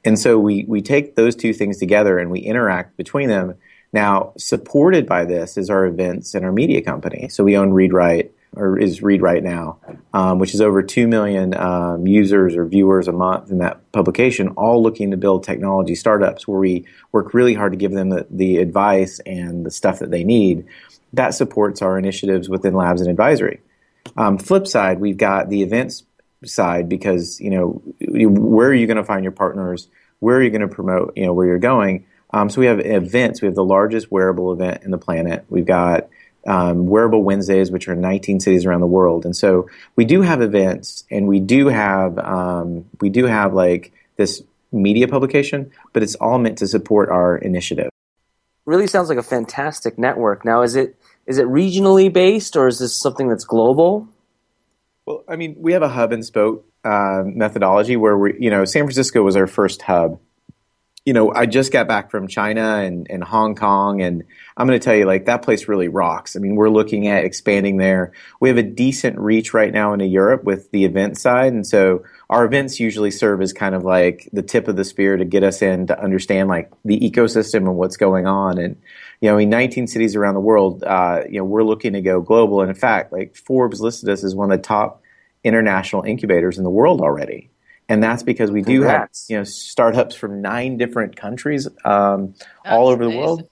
And 0.05 0.19
so 0.19 0.39
we 0.39 0.65
we 0.67 0.83
take 0.83 1.15
those 1.17 1.37
two 1.37 1.53
things 1.53 1.79
together 1.79 2.19
and 2.19 2.31
we 2.31 2.41
interact 2.41 2.97
between 2.97 3.29
them 3.29 3.55
Now, 3.93 4.33
supported 4.39 5.07
by 5.07 5.25
this 5.25 5.57
is 5.57 5.69
our 5.69 5.85
events 5.87 6.35
and 6.35 6.45
our 6.45 6.53
media 6.53 6.81
company. 6.81 7.29
So 7.29 7.43
we 7.43 7.57
own 7.57 7.73
ReadWrite, 7.73 8.31
or 8.55 8.79
is 8.79 9.01
ReadWrite 9.01 9.43
now, 9.43 9.79
um, 10.13 10.39
which 10.39 10.55
is 10.55 10.61
over 10.61 10.83
2 10.83 11.09
million 11.09 11.57
um, 11.57 12.07
users 12.07 12.57
or 12.57 12.65
viewers 12.67 13.09
a 13.09 13.13
month 13.13 13.51
in 13.51 13.59
that 13.59 13.91
publication, 13.91 14.49
all 14.51 14.81
looking 14.81 15.11
to 15.11 15.17
build 15.17 15.43
technology 15.43 15.97
startups 15.97 16.47
where 16.47 16.61
we 16.61 16.87
work 17.11 17.35
really 17.35 17.55
hard 17.55 17.73
to 17.73 17.79
give 17.79 17.91
them 17.91 18.11
the, 18.11 18.27
the 18.31 18.59
advice 18.59 19.21
and 19.27 19.67
the 19.67 19.71
stuff 19.71 19.99
that 19.99 20.13
they 20.13 20.23
need. 20.23 20.67
That 21.13 21.35
supports 21.35 21.83
our 21.83 21.99
initiatives 21.99 22.49
within 22.49 22.75
labs 22.75 23.01
and 23.01 23.11
advisory. 23.11 23.61
Um, 24.17 24.39
flip 24.39 24.67
side, 24.67 25.01
we've 25.01 25.17
got 25.17 25.49
the 25.51 25.63
events 25.63 26.05
side 26.45 26.89
because, 26.89 27.41
you 27.41 27.51
know, 27.51 27.83
where 28.01 28.69
are 28.69 28.75
you 28.75 28.87
going 28.87 28.97
to 28.97 29.05
find 29.05 29.25
your 29.25 29.33
partners? 29.33 29.89
Where 30.21 30.37
are 30.37 30.43
you 30.43 30.51
going 30.51 30.61
to 30.63 30.69
promote, 30.69 31.15
you 31.17 31.27
know, 31.27 31.33
where 31.33 31.47
you're 31.47 31.59
going? 31.59 32.07
Um, 32.33 32.49
so 32.49 32.61
we 32.61 32.67
have 32.67 32.85
events. 32.85 33.43
We 33.43 33.47
have 33.47 33.55
the 33.55 33.65
largest 33.65 34.11
wearable 34.11 34.53
event 34.53 34.83
in 34.85 34.91
the 34.91 34.99
planet. 34.99 35.45
We've 35.49 35.67
got 35.67 36.09
um, 36.47 36.87
Wearable 36.87 37.23
Wednesdays, 37.23 37.71
which 37.71 37.89
are 37.89 37.93
in 37.93 38.01
19 38.01 38.41
cities 38.41 38.65
around 38.65 38.81
the 38.81 38.87
world. 38.87 39.25
And 39.25 39.37
so 39.37 39.69
we 39.97 40.05
do 40.05 40.23
have 40.23 40.41
events, 40.41 41.05
and 41.11 41.27
we 41.27 41.41
do 41.41 41.69
have 41.69 42.19
um, 42.19 42.87
we 43.01 43.11
do 43.11 43.27
have 43.27 43.53
like 43.53 43.93
this 44.17 44.43
media 44.73 45.09
publication, 45.09 45.71
but 45.93 46.03
it's 46.03 46.15
all 46.17 46.39
meant 46.39 46.59
to 46.59 46.67
support 46.67 47.09
our 47.11 47.37
initiative. 47.37 47.91
Really 48.65 48.87
sounds 48.87 49.09
like 49.09 49.19
a 49.19 49.23
fantastic 49.23 49.99
network. 49.99 50.45
Now, 50.45 50.63
is 50.63 50.77
it 50.77 50.97
is 51.27 51.39
it 51.39 51.47
regionally 51.47 52.13
based, 52.13 52.57
or 52.57 52.69
is 52.69 52.79
this 52.79 52.95
something 52.95 53.29
that's 53.29 53.45
global? 53.45 54.09
Well, 55.11 55.25
I 55.27 55.35
mean, 55.35 55.57
we 55.59 55.73
have 55.73 55.83
a 55.83 55.89
hub 55.89 56.13
and 56.13 56.25
spoke 56.25 56.67
uh, 56.85 57.25
methodology 57.25 57.97
where 57.97 58.17
we, 58.17 58.37
you 58.39 58.49
know, 58.49 58.65
San 58.65 58.85
Francisco 58.85 59.25
was 59.25 59.35
our 59.35 59.49
first 59.49 59.83
hub 59.83 60.21
you 61.07 61.15
know, 61.15 61.33
I 61.33 61.47
just 61.47 61.73
got 61.73 61.89
back 61.89 62.11
from 62.11 62.29
China 62.29 62.77
and, 62.77 63.07
and 63.09 63.25
Hong 63.25 63.55
Kong, 63.55 64.03
and 64.03 64.23
I'm 64.57 64.67
going 64.67 64.79
to 64.79 64.85
tell 64.85 64.95
you, 64.95 65.07
like, 65.07 65.25
that 65.25 65.43
place 65.43 65.67
really 65.67 65.89
rocks. 65.89 66.37
I 66.37 66.41
mean, 66.41 66.57
we're 66.57 66.69
looking 66.69 67.09
at 67.09 67.25
expanding 67.25 67.79
there. 67.79 68.13
We 68.39 68.51
have 68.51 68.59
a 68.59 68.63
decent 68.63 69.19
reach 69.19 69.55
right 69.55 69.73
now 69.73 69.95
into 69.95 70.05
Europe 70.05 70.45
with 70.45 70.71
the 70.73 70.85
event 70.85 71.17
side, 71.17 71.55
and 71.55 71.67
so 71.67 72.05
our 72.29 72.45
events 72.45 72.79
usually 72.79 73.11
serve 73.11 73.41
as 73.41 73.55
kind 73.55 73.75
of 73.75 73.83
like 73.83 74.29
the 74.33 74.43
tip 74.43 74.69
of 74.69 74.77
the 74.77 74.85
spear 74.85 75.17
to 75.17 75.25
get 75.25 75.43
us 75.43 75.63
in 75.63 75.87
to 75.87 75.99
understand, 75.99 76.51
like, 76.51 76.71
the 76.85 77.01
ecosystem 77.01 77.67
and 77.67 77.77
what's 77.77 77.97
going 77.97 78.27
on. 78.27 78.59
And, 78.59 78.77
you 79.21 79.29
know, 79.31 79.39
in 79.39 79.51
19 79.51 79.87
cities 79.87 80.17
around 80.17 80.35
the 80.35 80.41
world, 80.41 80.83
uh, 80.83 81.23
you 81.29 81.39
know, 81.39 81.45
we're 81.45 81.63
looking 81.63 81.93
to 81.93 82.01
go 82.01 82.21
global. 82.21 82.61
And 82.61 82.71
in 82.71 82.77
fact, 82.77 83.13
like, 83.13 83.37
Forbes 83.37 83.81
listed 83.81 84.09
us 84.09 84.25
as 84.25 84.35
one 84.35 84.51
of 84.51 84.59
the 84.59 84.63
top 84.63 85.03
international 85.45 86.03
incubators 86.03 86.59
in 86.59 86.65
the 86.65 86.71
world 86.71 87.01
already 87.01 87.51
and 87.91 88.01
that's 88.01 88.23
because 88.23 88.53
we 88.53 88.63
do 88.63 88.81
Congrats. 88.81 89.27
have 89.29 89.33
you 89.33 89.39
know 89.39 89.45
startups 89.45 90.15
from 90.15 90.41
nine 90.41 90.79
different 90.79 91.17
countries 91.17 91.67
um, 91.85 92.35
all 92.65 92.87
over 92.89 93.03
amazing. 93.03 93.21
the 93.21 93.27
world. 93.27 93.49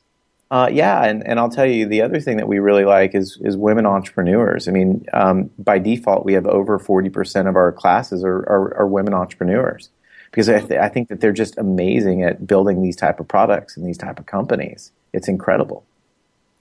Uh, 0.50 0.70
yeah, 0.72 1.04
and, 1.04 1.26
and 1.26 1.38
I'll 1.38 1.50
tell 1.50 1.66
you 1.66 1.87
the 1.87 2.00
other 2.00 2.20
thing 2.20 2.38
that 2.38 2.48
we 2.48 2.58
really 2.58 2.84
like 2.84 3.14
is 3.14 3.37
is 3.42 3.56
women 3.56 3.84
entrepreneurs. 3.84 4.68
I 4.68 4.70
mean, 4.70 5.04
um, 5.12 5.50
by 5.58 5.78
default, 5.80 6.25
we 6.25 6.34
have 6.34 6.46
over 6.46 6.78
forty 6.78 7.10
percent 7.10 7.48
of 7.48 7.56
our 7.56 7.72
classes 7.72 8.22
are, 8.22 8.38
are, 8.38 8.78
are 8.78 8.87
women 8.87 9.12
entrepreneurs 9.12 9.90
because 10.30 10.48
I, 10.48 10.60
th- 10.60 10.80
I 10.80 10.88
think 10.88 11.08
that 11.08 11.20
they're 11.20 11.32
just 11.32 11.58
amazing 11.58 12.22
at 12.22 12.46
building 12.46 12.80
these 12.80 12.96
type 12.96 13.18
of 13.18 13.26
products 13.26 13.76
and 13.76 13.84
these 13.84 13.98
type 13.98 14.20
of 14.20 14.26
companies. 14.26 14.92
It's 15.12 15.28
incredible. 15.28 15.84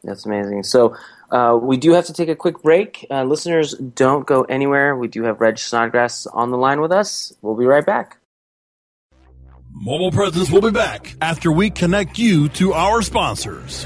That's 0.03 0.25
amazing. 0.25 0.63
So 0.63 0.95
uh, 1.31 1.59
we 1.61 1.77
do 1.77 1.91
have 1.91 2.05
to 2.05 2.13
take 2.13 2.29
a 2.29 2.35
quick 2.35 2.61
break. 2.61 3.05
Uh, 3.09 3.23
listeners, 3.23 3.73
don't 3.73 4.25
go 4.25 4.43
anywhere. 4.43 4.95
We 4.95 5.07
do 5.07 5.23
have 5.23 5.41
Reg 5.41 5.57
Snodgrass 5.57 6.25
on 6.27 6.51
the 6.51 6.57
line 6.57 6.81
with 6.81 6.91
us. 6.91 7.33
We'll 7.41 7.55
be 7.55 7.65
right 7.65 7.85
back. 7.85 8.17
Mobile 9.73 10.11
Presence 10.11 10.49
will 10.49 10.61
be 10.61 10.71
back 10.71 11.15
after 11.21 11.51
we 11.51 11.69
connect 11.69 12.17
you 12.17 12.49
to 12.49 12.73
our 12.73 13.01
sponsors. 13.01 13.85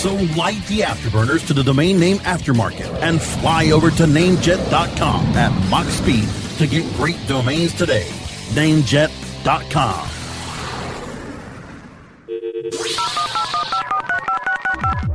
So 0.00 0.14
light 0.34 0.64
the 0.66 0.80
afterburners 0.80 1.46
to 1.48 1.52
the 1.52 1.62
domain 1.62 2.00
name 2.00 2.16
aftermarket 2.20 2.90
and 3.02 3.20
fly 3.20 3.70
over 3.70 3.90
to 3.90 4.04
namejet.com 4.04 5.26
at 5.36 5.52
Mach 5.68 5.84
speed 5.88 6.26
to 6.56 6.66
get 6.66 6.90
great 6.94 7.18
domains 7.28 7.74
today. 7.74 8.06
Namejet.com. 8.54 10.08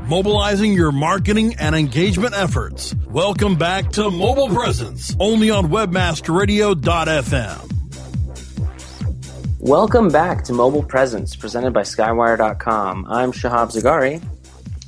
Mobilizing 0.08 0.74
your 0.74 0.92
marketing 0.92 1.56
and 1.56 1.76
engagement 1.76 2.36
efforts. 2.36 2.94
Welcome 3.08 3.56
back 3.56 3.90
to 3.94 4.12
Mobile 4.12 4.50
Presence, 4.50 5.16
only 5.20 5.50
on 5.50 5.70
webmasterradio.fm. 5.70 7.72
Welcome 9.58 10.10
back 10.10 10.44
to 10.44 10.54
Mobile 10.54 10.84
Presence, 10.84 11.36
presented 11.36 11.74
by 11.74 11.82
Skywire.com. 11.82 13.08
I'm 13.10 13.32
Shahab 13.32 13.74
Zargari. 13.74 14.22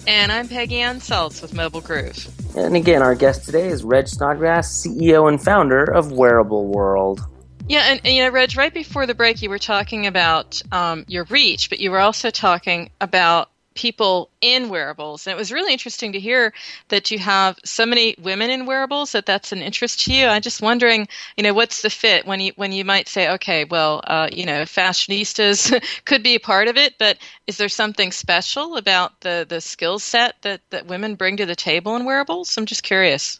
And 0.07 0.31
I'm 0.31 0.47
Peggy 0.47 0.79
Anne 0.79 1.01
Salz 1.01 1.41
with 1.41 1.53
Mobile 1.53 1.81
Groove. 1.81 2.29
And 2.55 2.77
again, 2.77 3.01
our 3.01 3.13
guest 3.13 3.43
today 3.43 3.67
is 3.67 3.83
Reg 3.83 4.07
Snodgrass, 4.07 4.87
CEO 4.87 5.27
and 5.27 5.43
founder 5.43 5.83
of 5.83 6.13
Wearable 6.13 6.65
World. 6.65 7.19
Yeah, 7.67 7.91
and, 7.91 7.99
and, 8.05 8.15
you 8.15 8.23
know, 8.23 8.29
Reg, 8.29 8.55
right 8.55 8.73
before 8.73 9.05
the 9.05 9.13
break, 9.13 9.41
you 9.41 9.49
were 9.49 9.59
talking 9.59 10.07
about 10.07 10.61
um, 10.71 11.03
your 11.09 11.25
reach, 11.25 11.69
but 11.69 11.81
you 11.81 11.91
were 11.91 11.99
also 11.99 12.29
talking 12.29 12.89
about 13.01 13.49
people 13.77 14.29
in 14.41 14.69
wearables. 14.69 15.25
And 15.25 15.31
it 15.31 15.38
was 15.38 15.51
really 15.51 15.72
interesting 15.72 16.12
to 16.13 16.19
hear 16.19 16.53
that 16.89 17.12
you 17.12 17.19
have 17.19 17.57
so 17.63 17.86
many 17.86 18.15
women 18.19 18.50
in 18.50 18.65
wearables 18.65 19.12
that 19.13 19.25
that's 19.25 19.51
an 19.51 19.62
interest 19.62 20.03
to 20.05 20.13
you. 20.13 20.25
I'm 20.25 20.41
just 20.41 20.62
wondering, 20.62 21.07
you 21.38 21.43
know, 21.43 21.53
what's 21.53 21.84
the 21.84 21.89
fit 21.89 22.25
when 22.25 22.39
you 22.39 22.51
when 22.55 22.72
you 22.72 22.84
might 22.84 23.07
say, 23.07 23.29
okay, 23.34 23.63
well, 23.63 24.01
uh, 24.05 24.29
you 24.31 24.46
know, 24.46 24.63
fashionistas 24.63 25.81
could 26.05 26.24
be 26.24 26.36
a 26.36 26.39
part 26.39 26.67
of 26.67 26.75
it, 26.75 26.96
but 26.98 27.17
is 27.46 27.57
there 27.57 27.69
something 27.69 28.12
special 28.12 28.75
about 28.75 29.22
the 29.22 29.46
the 29.48 29.62
skill 29.62 30.00
set 30.00 30.36
that 30.41 30.62
that 30.72 30.88
women 30.88 31.15
bring 31.15 31.38
to 31.38 31.46
the 31.46 31.55
table 31.55 31.96
in 31.96 32.03
wearables? 32.03 32.57
I'm 32.57 32.65
just 32.65 32.84
curious. 32.84 33.39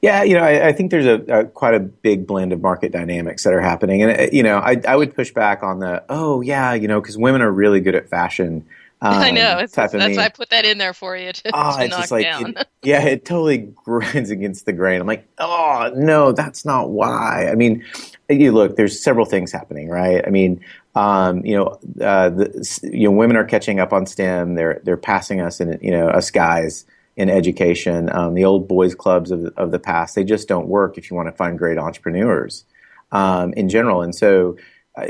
Yeah, 0.00 0.22
you 0.22 0.34
know, 0.34 0.42
I, 0.42 0.68
I 0.68 0.72
think 0.72 0.90
there's 0.90 1.06
a, 1.06 1.22
a, 1.28 1.44
quite 1.44 1.74
a 1.74 1.80
big 1.80 2.26
blend 2.26 2.52
of 2.52 2.60
market 2.60 2.92
dynamics 2.92 3.44
that 3.44 3.52
are 3.52 3.60
happening, 3.60 4.02
and 4.02 4.20
uh, 4.20 4.26
you 4.32 4.42
know, 4.42 4.58
I, 4.58 4.80
I 4.86 4.96
would 4.96 5.14
push 5.14 5.32
back 5.32 5.62
on 5.62 5.78
the 5.78 6.04
oh 6.08 6.40
yeah, 6.40 6.74
you 6.74 6.88
know, 6.88 7.00
because 7.00 7.16
women 7.16 7.40
are 7.40 7.50
really 7.50 7.80
good 7.80 7.94
at 7.94 8.08
fashion. 8.08 8.66
Um, 9.12 9.14
I 9.14 9.30
know. 9.32 9.58
It's, 9.58 9.74
that's 9.74 9.92
why 9.94 10.16
I 10.16 10.28
put 10.28 10.50
that 10.50 10.64
in 10.64 10.78
there 10.78 10.94
for 10.94 11.16
you 11.16 11.32
to, 11.32 11.50
oh, 11.52 11.76
to 11.76 11.88
knock 11.88 12.12
like, 12.12 12.24
down. 12.24 12.54
It, 12.56 12.68
yeah, 12.84 13.02
it 13.02 13.24
totally 13.24 13.58
grinds 13.58 14.30
against 14.30 14.64
the 14.64 14.72
grain. 14.72 15.00
I'm 15.00 15.08
like, 15.08 15.26
oh 15.38 15.90
no, 15.96 16.30
that's 16.30 16.64
not 16.64 16.90
why. 16.90 17.48
I 17.50 17.56
mean, 17.56 17.84
you 18.28 18.52
look. 18.52 18.76
There's 18.76 19.02
several 19.02 19.26
things 19.26 19.50
happening, 19.50 19.88
right? 19.88 20.24
I 20.24 20.30
mean, 20.30 20.64
um, 20.94 21.44
you 21.44 21.56
know, 21.56 21.80
uh, 22.00 22.28
the, 22.28 22.80
you 22.92 23.08
know, 23.08 23.10
women 23.10 23.36
are 23.36 23.44
catching 23.44 23.80
up 23.80 23.92
on 23.92 24.06
STEM. 24.06 24.54
They're 24.54 24.80
they're 24.84 24.96
passing 24.96 25.40
us 25.40 25.58
in, 25.58 25.76
you 25.82 25.90
know, 25.90 26.06
us 26.06 26.30
guys 26.30 26.84
in 27.16 27.28
education. 27.28 28.08
Um, 28.14 28.34
the 28.34 28.44
old 28.44 28.68
boys 28.68 28.94
clubs 28.94 29.32
of 29.32 29.46
of 29.56 29.72
the 29.72 29.80
past, 29.80 30.14
they 30.14 30.22
just 30.22 30.46
don't 30.46 30.68
work 30.68 30.96
if 30.96 31.10
you 31.10 31.16
want 31.16 31.26
to 31.26 31.32
find 31.32 31.58
great 31.58 31.76
entrepreneurs 31.76 32.64
um, 33.10 33.52
in 33.54 33.68
general. 33.68 34.02
And 34.02 34.14
so 34.14 34.56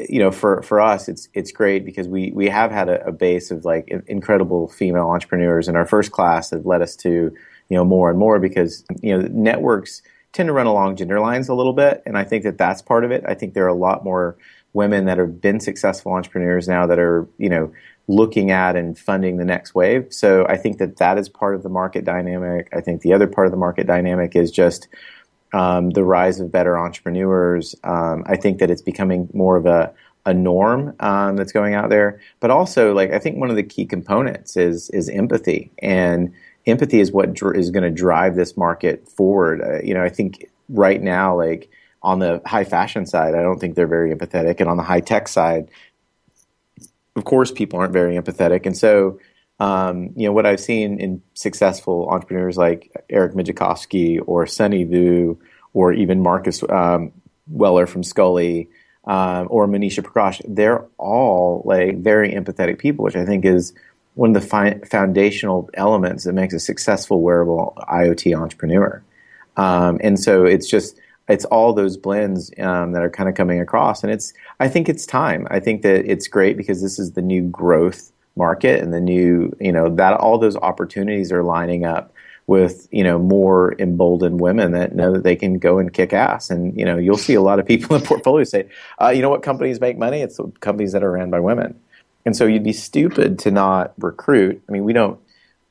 you 0.08 0.20
know, 0.20 0.30
for, 0.30 0.62
for 0.62 0.80
us, 0.80 1.08
it's 1.08 1.28
it's 1.34 1.50
great 1.50 1.84
because 1.84 2.06
we 2.06 2.30
we 2.32 2.48
have 2.48 2.70
had 2.70 2.88
a, 2.88 3.04
a 3.06 3.12
base 3.12 3.50
of 3.50 3.64
like 3.64 3.88
incredible 4.06 4.68
female 4.68 5.08
entrepreneurs, 5.08 5.68
in 5.68 5.74
our 5.74 5.86
first 5.86 6.12
class 6.12 6.50
that 6.50 6.64
led 6.64 6.82
us 6.82 6.94
to 6.96 7.08
you 7.08 7.76
know 7.76 7.84
more 7.84 8.08
and 8.08 8.18
more 8.18 8.38
because 8.38 8.84
you 9.00 9.16
know 9.16 9.26
networks 9.32 10.02
tend 10.32 10.46
to 10.46 10.52
run 10.52 10.66
along 10.66 10.96
gender 10.96 11.20
lines 11.20 11.48
a 11.48 11.54
little 11.54 11.72
bit, 11.72 12.02
and 12.06 12.16
I 12.16 12.22
think 12.22 12.44
that 12.44 12.58
that's 12.58 12.80
part 12.80 13.04
of 13.04 13.10
it. 13.10 13.24
I 13.26 13.34
think 13.34 13.54
there 13.54 13.64
are 13.64 13.68
a 13.68 13.74
lot 13.74 14.04
more 14.04 14.36
women 14.72 15.04
that 15.06 15.18
have 15.18 15.40
been 15.40 15.58
successful 15.58 16.12
entrepreneurs 16.12 16.68
now 16.68 16.86
that 16.86 17.00
are 17.00 17.28
you 17.38 17.48
know 17.48 17.72
looking 18.06 18.52
at 18.52 18.76
and 18.76 18.96
funding 18.96 19.36
the 19.36 19.44
next 19.44 19.74
wave. 19.74 20.06
So 20.10 20.46
I 20.48 20.56
think 20.56 20.78
that 20.78 20.98
that 20.98 21.18
is 21.18 21.28
part 21.28 21.56
of 21.56 21.64
the 21.64 21.68
market 21.68 22.04
dynamic. 22.04 22.68
I 22.72 22.80
think 22.80 23.00
the 23.00 23.12
other 23.12 23.26
part 23.26 23.46
of 23.46 23.50
the 23.50 23.56
market 23.56 23.86
dynamic 23.86 24.36
is 24.36 24.50
just 24.50 24.88
um, 25.52 25.90
the 25.90 26.04
rise 26.04 26.40
of 26.40 26.50
better 26.50 26.78
entrepreneurs. 26.78 27.74
Um, 27.84 28.24
I 28.26 28.36
think 28.36 28.58
that 28.58 28.70
it's 28.70 28.82
becoming 28.82 29.28
more 29.32 29.56
of 29.56 29.66
a, 29.66 29.92
a 30.24 30.32
norm 30.32 30.94
um, 31.00 31.36
that's 31.36 31.52
going 31.52 31.74
out 31.74 31.90
there. 31.90 32.20
But 32.40 32.50
also, 32.50 32.94
like 32.94 33.12
I 33.12 33.18
think 33.18 33.38
one 33.38 33.50
of 33.50 33.56
the 33.56 33.62
key 33.62 33.84
components 33.84 34.56
is 34.56 34.90
is 34.90 35.08
empathy, 35.08 35.70
and 35.80 36.32
empathy 36.66 37.00
is 37.00 37.12
what 37.12 37.34
dr- 37.34 37.56
is 37.56 37.70
going 37.70 37.84
to 37.84 37.90
drive 37.90 38.34
this 38.34 38.56
market 38.56 39.08
forward. 39.08 39.60
Uh, 39.60 39.82
you 39.82 39.94
know, 39.94 40.02
I 40.02 40.08
think 40.08 40.46
right 40.68 41.02
now, 41.02 41.36
like 41.36 41.70
on 42.02 42.18
the 42.18 42.40
high 42.46 42.64
fashion 42.64 43.06
side, 43.06 43.34
I 43.34 43.42
don't 43.42 43.58
think 43.58 43.74
they're 43.74 43.86
very 43.86 44.14
empathetic, 44.14 44.60
and 44.60 44.68
on 44.68 44.76
the 44.76 44.82
high 44.82 45.00
tech 45.00 45.28
side, 45.28 45.68
of 47.14 47.24
course, 47.24 47.52
people 47.52 47.78
aren't 47.78 47.92
very 47.92 48.16
empathetic, 48.16 48.66
and 48.66 48.76
so. 48.76 49.18
Um, 49.62 50.10
you 50.16 50.26
know 50.26 50.32
what 50.32 50.44
I've 50.44 50.58
seen 50.58 50.98
in 50.98 51.22
successful 51.34 52.08
entrepreneurs 52.08 52.56
like 52.56 52.90
Eric 53.08 53.34
Migicovsky 53.34 54.20
or 54.26 54.44
Sonny 54.44 54.82
Vu 54.82 55.38
or 55.72 55.92
even 55.92 56.20
Marcus 56.20 56.64
um, 56.68 57.12
Weller 57.46 57.86
from 57.86 58.02
Skully 58.02 58.66
um, 59.04 59.46
or 59.50 59.68
Manisha 59.68 60.02
Prakash, 60.02 60.40
they're 60.48 60.84
all 60.98 61.62
like 61.64 61.98
very 61.98 62.32
empathetic 62.32 62.78
people, 62.78 63.04
which 63.04 63.14
I 63.14 63.24
think 63.24 63.44
is 63.44 63.72
one 64.14 64.34
of 64.34 64.42
the 64.42 64.48
fi- 64.48 64.80
foundational 64.80 65.70
elements 65.74 66.24
that 66.24 66.32
makes 66.32 66.54
a 66.54 66.60
successful 66.60 67.22
wearable 67.22 67.74
IoT 67.88 68.36
entrepreneur. 68.36 69.00
Um, 69.56 70.00
and 70.02 70.18
so 70.18 70.44
it's 70.44 70.68
just 70.68 70.98
it's 71.28 71.44
all 71.46 71.72
those 71.72 71.96
blends 71.96 72.50
um, 72.58 72.92
that 72.92 73.02
are 73.02 73.10
kind 73.10 73.28
of 73.28 73.36
coming 73.36 73.60
across, 73.60 74.02
and 74.02 74.12
it's 74.12 74.32
I 74.58 74.68
think 74.68 74.88
it's 74.88 75.06
time. 75.06 75.46
I 75.50 75.60
think 75.60 75.82
that 75.82 76.10
it's 76.10 76.26
great 76.26 76.56
because 76.56 76.82
this 76.82 76.98
is 76.98 77.12
the 77.12 77.22
new 77.22 77.42
growth 77.42 78.11
market 78.36 78.82
and 78.82 78.92
the 78.92 79.00
new, 79.00 79.54
you 79.60 79.72
know, 79.72 79.94
that 79.96 80.14
all 80.14 80.38
those 80.38 80.56
opportunities 80.56 81.32
are 81.32 81.42
lining 81.42 81.84
up 81.84 82.12
with 82.46 82.88
you 82.90 83.04
know 83.04 83.18
more 83.18 83.74
emboldened 83.78 84.40
women 84.40 84.72
that 84.72 84.94
know 84.94 85.12
that 85.12 85.22
they 85.22 85.36
can 85.36 85.58
go 85.58 85.78
and 85.78 85.92
kick 85.92 86.12
ass. 86.12 86.50
And 86.50 86.78
you 86.78 86.84
know 86.84 86.98
you'll 86.98 87.16
see 87.16 87.34
a 87.34 87.40
lot 87.40 87.58
of 87.58 87.66
people 87.66 87.96
in 87.96 88.02
portfolios 88.02 88.50
say 88.50 88.68
uh, 89.00 89.08
you 89.08 89.22
know 89.22 89.30
what 89.30 89.42
companies 89.42 89.80
make 89.80 89.98
money? 89.98 90.20
It's 90.20 90.36
the 90.36 90.50
companies 90.60 90.92
that 90.92 91.02
are 91.02 91.10
ran 91.10 91.30
by 91.30 91.40
women. 91.40 91.78
And 92.24 92.36
so 92.36 92.46
you'd 92.46 92.64
be 92.64 92.72
stupid 92.72 93.38
to 93.40 93.50
not 93.50 93.94
recruit. 93.98 94.62
I 94.68 94.72
mean 94.72 94.84
we 94.84 94.92
don't 94.92 95.20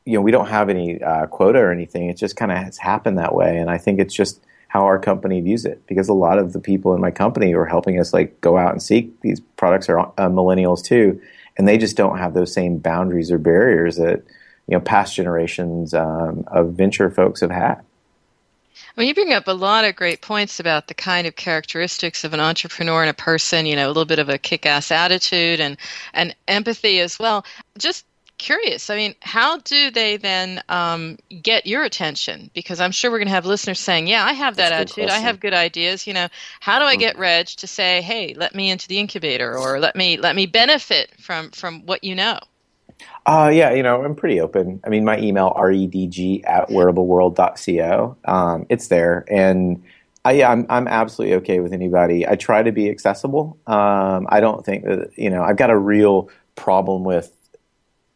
you 0.06 0.14
know 0.14 0.22
we 0.22 0.32
don't 0.32 0.48
have 0.48 0.70
any 0.70 1.02
uh, 1.02 1.28
quota 1.28 1.60
or 1.60 1.72
anything. 1.72 2.10
It 2.10 2.18
just 2.18 2.36
kind 2.36 2.52
of 2.52 2.58
has 2.58 2.78
happened 2.78 3.18
that 3.18 3.36
way. 3.36 3.58
And 3.58 3.70
i 3.70 3.78
think 3.78 4.00
it's 4.00 4.14
just 4.14 4.42
how 4.70 4.86
our 4.86 4.98
company 4.98 5.42
views 5.42 5.66
it 5.66 5.86
because 5.86 6.08
a 6.08 6.14
lot 6.14 6.40
of 6.40 6.54
the 6.54 6.60
people 6.60 6.96
in 6.96 7.02
my 7.02 7.12
company 7.12 7.52
who 7.52 7.60
are 7.60 7.66
helping 7.66 8.00
us 8.00 8.14
like 8.14 8.40
go 8.40 8.58
out 8.58 8.72
and 8.72 8.82
seek 8.82 9.20
these 9.20 9.42
products 9.58 9.90
are 9.90 10.00
uh, 10.00 10.30
millennials 10.30 10.82
too 10.82 11.22
and 11.58 11.68
they 11.68 11.78
just 11.78 11.98
don't 11.98 12.18
have 12.18 12.34
those 12.34 12.54
same 12.54 12.78
boundaries 12.78 13.32
or 13.32 13.38
barriers 13.38 13.98
that 13.98 14.24
you 14.68 14.78
know 14.78 14.80
past 14.80 15.16
generations 15.16 15.94
um, 15.94 16.44
of 16.48 16.74
venture 16.74 17.10
folks 17.10 17.42
have 17.42 17.52
had. 17.52 17.82
Well, 18.96 19.06
you 19.06 19.14
bring 19.14 19.34
up 19.34 19.48
a 19.48 19.54
lot 19.54 19.86
of 19.86 19.96
great 19.96 20.22
points 20.22 20.60
about 20.60 20.88
the 20.88 20.94
kind 20.94 21.26
of 21.26 21.36
characteristics 21.36 22.24
of 22.24 22.34
an 22.34 22.40
entrepreneur 22.40 23.02
and 23.02 23.10
a 23.10 23.14
person. 23.14 23.66
You 23.66 23.76
know, 23.76 23.88
a 23.88 23.90
little 23.90 24.06
bit 24.06 24.20
of 24.20 24.30
a 24.30 24.38
kick-ass 24.38 24.92
attitude 24.92 25.60
and 25.60 25.78
and 26.14 26.36
empathy 26.48 27.00
as 27.00 27.18
well. 27.18 27.46
Just 27.78 28.06
curious. 28.42 28.90
I 28.90 28.96
mean, 28.98 29.16
how 29.22 29.60
do 29.60 29.92
they 29.92 30.18
then 30.18 30.62
um, 30.68 31.18
get 31.42 31.68
your 31.68 31.84
attention? 31.84 32.50
Because 32.54 32.82
I'm 32.82 32.92
sure 32.92 33.12
we're 33.12 33.20
going 33.20 33.28
to 33.28 33.34
have 33.34 33.46
listeners 33.46 33.80
saying, 33.80 34.08
"Yeah, 34.08 34.26
I 34.26 34.34
have 34.34 34.58
that 34.58 34.70
That's 34.70 34.92
attitude. 34.92 35.10
I 35.10 35.20
have 35.20 35.40
good 35.40 35.54
ideas." 35.54 36.06
You 36.08 36.14
know, 36.14 36.28
how 36.60 36.80
do 36.80 36.86
I 36.86 36.98
get 36.98 37.14
mm-hmm. 37.14 37.22
Reg 37.22 37.48
to 37.48 37.68
say, 37.68 38.02
"Hey, 38.02 38.34
let 38.36 38.54
me 38.54 38.70
into 38.70 38.88
the 38.88 39.00
incubator," 39.00 39.58
or 39.58 39.80
"Let 39.80 39.96
me 39.96 40.18
let 40.18 40.36
me 40.36 40.48
benefit 40.48 41.12
from 41.22 41.52
from 41.52 41.86
what 41.86 42.04
you 42.04 42.16
know"? 42.16 42.40
Uh, 43.26 43.52
yeah, 43.54 43.72
you 43.72 43.84
know, 43.84 44.04
I'm 44.04 44.16
pretty 44.16 44.42
open. 44.42 44.82
I 44.84 44.90
mean, 44.90 45.06
my 45.06 45.20
email 45.20 45.54
redg 45.56 46.42
at 46.46 46.70
wearableworld.co. 46.70 48.18
Um, 48.26 48.66
it's 48.70 48.88
there, 48.88 49.26
and 49.30 49.84
I, 50.26 50.32
yeah, 50.34 50.52
I'm 50.52 50.66
I'm 50.70 50.88
absolutely 50.88 51.36
okay 51.38 51.60
with 51.60 51.74
anybody. 51.74 52.28
I 52.28 52.36
try 52.36 52.64
to 52.64 52.72
be 52.72 52.90
accessible. 52.90 53.58
Um, 53.68 54.28
I 54.30 54.40
don't 54.40 54.66
think 54.66 54.86
that 54.86 55.12
you 55.16 55.30
know 55.30 55.44
I've 55.44 55.58
got 55.58 55.70
a 55.70 55.78
real 55.78 56.30
problem 56.56 57.04
with 57.04 57.32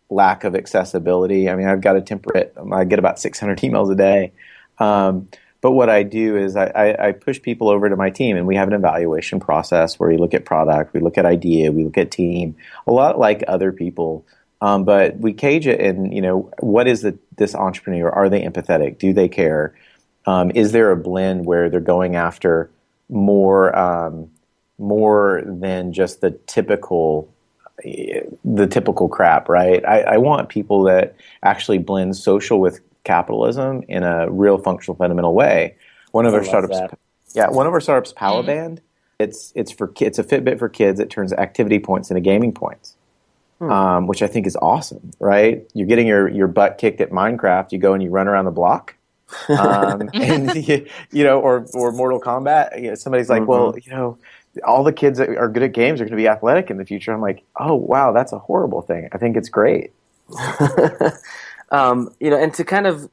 lack 0.09 0.43
of 0.43 0.55
accessibility. 0.55 1.49
I 1.49 1.55
mean, 1.55 1.67
I've 1.67 1.81
got 1.81 1.93
to 1.93 2.01
temper. 2.01 2.51
I 2.73 2.83
get 2.85 2.99
about 2.99 3.19
600 3.19 3.59
emails 3.59 3.91
a 3.91 3.95
day. 3.95 4.31
Um, 4.77 5.29
but 5.61 5.71
what 5.71 5.89
I 5.89 6.03
do 6.03 6.37
is 6.37 6.55
I, 6.55 6.65
I, 6.67 7.07
I, 7.07 7.11
push 7.13 7.41
people 7.41 7.69
over 7.69 7.89
to 7.89 7.95
my 7.95 8.11
team, 8.11 8.37
and 8.37 8.45
we 8.45 8.55
have 8.55 8.67
an 8.67 8.73
evaluation 8.73 9.39
process 9.39 9.97
where 9.97 10.09
we 10.09 10.17
look 10.17 10.33
at 10.33 10.45
product, 10.45 10.93
we 10.93 10.99
look 10.99 11.17
at 11.17 11.25
idea, 11.25 11.71
we 11.71 11.85
look 11.85 11.97
at 11.97 12.11
team, 12.11 12.55
a 12.85 12.91
lot 12.91 13.17
like 13.17 13.43
other 13.47 13.71
people. 13.71 14.25
Um, 14.61 14.83
but 14.83 15.17
we 15.17 15.33
cage 15.33 15.65
it 15.65 15.79
in, 15.79 16.11
you 16.11 16.21
know, 16.21 16.51
what 16.59 16.87
is 16.87 17.01
the, 17.01 17.17
this 17.37 17.55
entrepreneur? 17.55 18.09
Are 18.09 18.29
they 18.29 18.41
empathetic? 18.41 18.99
Do 18.99 19.13
they 19.13 19.27
care? 19.27 19.75
Um, 20.27 20.51
is 20.53 20.71
there 20.71 20.91
a 20.91 20.97
blend 20.97 21.45
where 21.45 21.69
they're 21.69 21.79
going 21.79 22.15
after 22.15 22.69
more 23.09 23.75
um, 23.77 24.29
more 24.77 25.41
than 25.45 25.93
just 25.93 26.21
the 26.21 26.31
typical 26.31 27.33
the 27.83 28.67
typical 28.67 29.09
crap, 29.09 29.49
right? 29.49 29.83
I, 29.85 30.01
I, 30.01 30.17
want 30.17 30.49
people 30.49 30.83
that 30.83 31.15
actually 31.43 31.77
blend 31.77 32.15
social 32.15 32.59
with 32.59 32.79
capitalism 33.03 33.83
in 33.87 34.03
a 34.03 34.29
real 34.29 34.57
functional 34.57 34.95
fundamental 34.95 35.33
way. 35.33 35.75
One 36.11 36.25
of 36.25 36.33
I 36.33 36.37
our 36.37 36.43
startups, 36.43 36.79
that. 36.79 36.97
yeah, 37.33 37.49
one 37.49 37.67
of 37.67 37.73
our 37.73 37.81
startups, 37.81 38.13
Powaband. 38.13 38.45
Mm-hmm. 38.45 38.79
It's 39.19 39.53
it's 39.55 39.71
for 39.71 39.87
kids. 39.87 40.19
It's 40.19 40.31
a 40.31 40.35
Fitbit 40.35 40.59
for 40.59 40.67
kids. 40.67 40.99
It 40.99 41.09
turns 41.09 41.31
activity 41.33 41.79
points 41.79 42.09
into 42.11 42.19
gaming 42.19 42.53
points, 42.53 42.95
hmm. 43.59 43.71
um, 43.71 44.07
which 44.07 44.21
I 44.21 44.27
think 44.27 44.45
is 44.45 44.57
awesome. 44.57 45.11
Right? 45.19 45.69
You're 45.73 45.87
getting 45.87 46.07
your 46.07 46.27
your 46.27 46.47
butt 46.47 46.77
kicked 46.77 46.99
at 46.99 47.11
Minecraft. 47.11 47.71
You 47.71 47.77
go 47.77 47.93
and 47.93 48.03
you 48.03 48.09
run 48.09 48.27
around 48.27 48.45
the 48.45 48.51
block. 48.51 48.95
um, 49.49 50.09
and 50.13 50.53
you, 50.67 50.85
you, 51.11 51.23
know, 51.23 51.39
or 51.39 51.65
or 51.73 51.91
Mortal 51.91 52.19
Kombat. 52.19 52.81
You 52.81 52.89
know, 52.89 52.95
somebody's 52.95 53.29
like, 53.29 53.41
mm-hmm. 53.41 53.51
well, 53.51 53.75
you 53.77 53.91
know, 53.91 54.17
all 54.63 54.83
the 54.83 54.93
kids 54.93 55.17
that 55.17 55.29
are 55.29 55.49
good 55.49 55.63
at 55.63 55.73
games 55.73 55.99
are 55.99 56.05
going 56.05 56.11
to 56.11 56.21
be 56.21 56.27
athletic 56.27 56.69
in 56.69 56.77
the 56.77 56.85
future. 56.85 57.13
I'm 57.13 57.21
like, 57.21 57.43
oh 57.59 57.75
wow, 57.75 58.11
that's 58.11 58.31
a 58.31 58.39
horrible 58.39 58.81
thing. 58.81 59.09
I 59.11 59.17
think 59.17 59.37
it's 59.37 59.49
great. 59.49 59.91
um, 61.71 62.13
you 62.19 62.29
know, 62.29 62.41
and 62.41 62.53
to 62.55 62.63
kind 62.63 62.87
of 62.87 63.09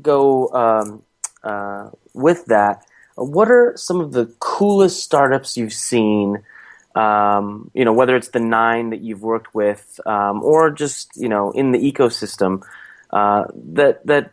go 0.00 0.48
um, 0.48 1.02
uh, 1.42 1.90
with 2.14 2.46
that, 2.46 2.84
what 3.16 3.50
are 3.50 3.74
some 3.76 4.00
of 4.00 4.12
the 4.12 4.26
coolest 4.38 5.02
startups 5.02 5.56
you've 5.56 5.72
seen? 5.72 6.44
Um, 6.94 7.70
you 7.74 7.84
know, 7.84 7.92
whether 7.92 8.16
it's 8.16 8.28
the 8.28 8.40
nine 8.40 8.90
that 8.90 9.00
you've 9.00 9.22
worked 9.22 9.54
with, 9.54 10.00
um, 10.06 10.42
or 10.42 10.70
just 10.70 11.10
you 11.16 11.28
know 11.28 11.50
in 11.52 11.72
the 11.72 11.78
ecosystem 11.78 12.62
uh, 13.10 13.44
that 13.72 14.06
that 14.06 14.32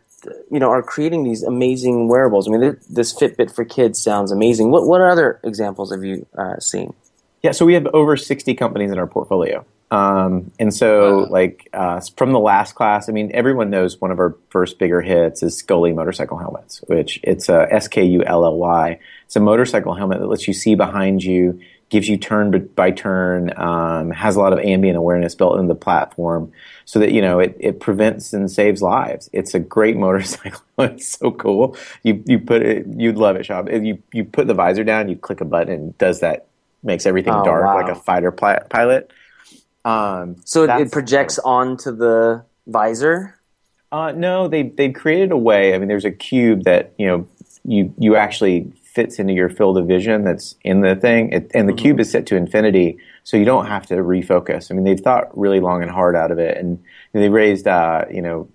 you 0.50 0.58
know 0.58 0.70
are 0.70 0.82
creating 0.82 1.24
these 1.24 1.42
amazing 1.42 2.08
wearables. 2.08 2.48
I 2.48 2.52
mean, 2.52 2.76
this 2.88 3.14
Fitbit 3.14 3.54
for 3.54 3.64
kids 3.64 4.02
sounds 4.02 4.32
amazing. 4.32 4.70
What 4.70 4.86
what 4.86 5.00
other 5.00 5.40
examples 5.44 5.92
have 5.92 6.04
you 6.04 6.26
uh, 6.36 6.58
seen? 6.58 6.94
Yeah, 7.42 7.52
so 7.52 7.64
we 7.64 7.74
have 7.74 7.86
over 7.88 8.16
sixty 8.16 8.54
companies 8.54 8.90
in 8.90 8.98
our 8.98 9.06
portfolio. 9.06 9.64
Um, 9.90 10.50
and 10.58 10.74
so, 10.74 11.18
wow. 11.18 11.26
like 11.30 11.68
uh, 11.72 12.00
from 12.16 12.32
the 12.32 12.40
last 12.40 12.74
class, 12.74 13.08
I 13.08 13.12
mean, 13.12 13.30
everyone 13.32 13.70
knows 13.70 14.00
one 14.00 14.10
of 14.10 14.18
our 14.18 14.34
first 14.50 14.80
bigger 14.80 15.00
hits 15.00 15.44
is 15.44 15.62
Skully 15.62 15.94
motorcycle 15.94 16.38
helmets, 16.38 16.82
which 16.88 17.20
it's 17.22 17.48
a 17.48 17.68
S 17.70 17.86
K 17.86 18.04
U 18.04 18.24
L 18.24 18.44
L 18.44 18.56
Y. 18.56 18.98
It's 19.26 19.36
a 19.36 19.40
motorcycle 19.40 19.94
helmet 19.94 20.18
that 20.18 20.26
lets 20.26 20.48
you 20.48 20.54
see 20.54 20.74
behind 20.74 21.22
you. 21.22 21.60
Gives 21.88 22.08
you 22.08 22.16
turn 22.16 22.50
by 22.74 22.90
turn, 22.90 23.52
um, 23.58 24.10
has 24.10 24.34
a 24.36 24.40
lot 24.40 24.52
of 24.52 24.58
ambient 24.58 24.96
awareness 24.98 25.34
built 25.34 25.58
into 25.58 25.68
the 25.68 25.78
platform, 25.78 26.50
so 26.84 26.98
that 26.98 27.12
you 27.12 27.20
know 27.22 27.38
it, 27.38 27.56
it 27.60 27.80
prevents 27.80 28.32
and 28.32 28.50
saves 28.50 28.82
lives. 28.82 29.30
It's 29.32 29.54
a 29.54 29.58
great 29.60 29.96
motorcycle. 30.06 30.60
it's 30.78 31.08
so 31.18 31.30
cool. 31.30 31.76
You 32.02 32.22
you 32.26 32.38
put 32.38 32.62
it, 32.62 32.86
you'd 32.96 33.16
love 33.16 33.36
it, 33.36 33.46
Shop. 33.46 33.68
You 33.70 34.02
you 34.12 34.24
put 34.24 34.46
the 34.46 34.54
visor 34.54 34.84
down, 34.84 35.08
you 35.08 35.16
click 35.16 35.40
a 35.40 35.44
button, 35.44 35.72
and 35.72 35.98
does 35.98 36.20
that 36.20 36.46
makes 36.82 37.06
everything 37.06 37.32
Oh, 37.34 37.44
dark 37.44 37.64
wow. 37.64 37.74
like 37.76 37.88
a 37.90 37.94
fighter 38.00 38.30
pli- 38.30 38.58
pilot. 38.68 39.10
Um, 39.84 40.36
So 40.44 40.64
it, 40.64 40.70
it 40.80 40.92
projects 40.92 41.38
onto 41.38 41.94
the 41.94 42.44
visor. 42.66 43.38
Uh, 43.92 44.12
no, 44.12 44.48
they 44.48 44.64
they 44.64 44.90
created 44.90 45.30
a 45.30 45.36
way. 45.36 45.74
I 45.74 45.78
mean, 45.78 45.88
there's 45.88 46.04
a 46.04 46.10
cube 46.10 46.64
that 46.64 46.92
you 46.98 47.06
know 47.06 47.28
you 47.64 47.94
you 47.98 48.16
actually 48.16 48.72
fits 48.96 49.18
into 49.18 49.34
your 49.34 49.50
field 49.50 49.76
of 49.76 49.86
vision 49.86 50.24
that's 50.24 50.56
in 50.64 50.80
the 50.80 50.96
thing, 50.96 51.30
it, 51.30 51.50
and 51.52 51.68
the 51.68 51.74
cube 51.74 52.00
is 52.00 52.10
set 52.10 52.24
to 52.24 52.34
infinity, 52.34 52.96
so 53.24 53.36
you 53.36 53.44
don't 53.44 53.66
have 53.66 53.86
to 53.86 53.96
refocus. 53.96 54.70
I 54.70 54.74
mean, 54.74 54.84
they've 54.84 54.98
thought 54.98 55.36
really 55.38 55.60
long 55.60 55.82
and 55.82 55.90
hard 55.90 56.16
out 56.16 56.30
of 56.30 56.38
it, 56.38 56.56
and 56.56 56.82
they 57.12 57.28
raised 57.28 57.68
uh, 57.68 58.06
you 58.10 58.22
know 58.22 58.48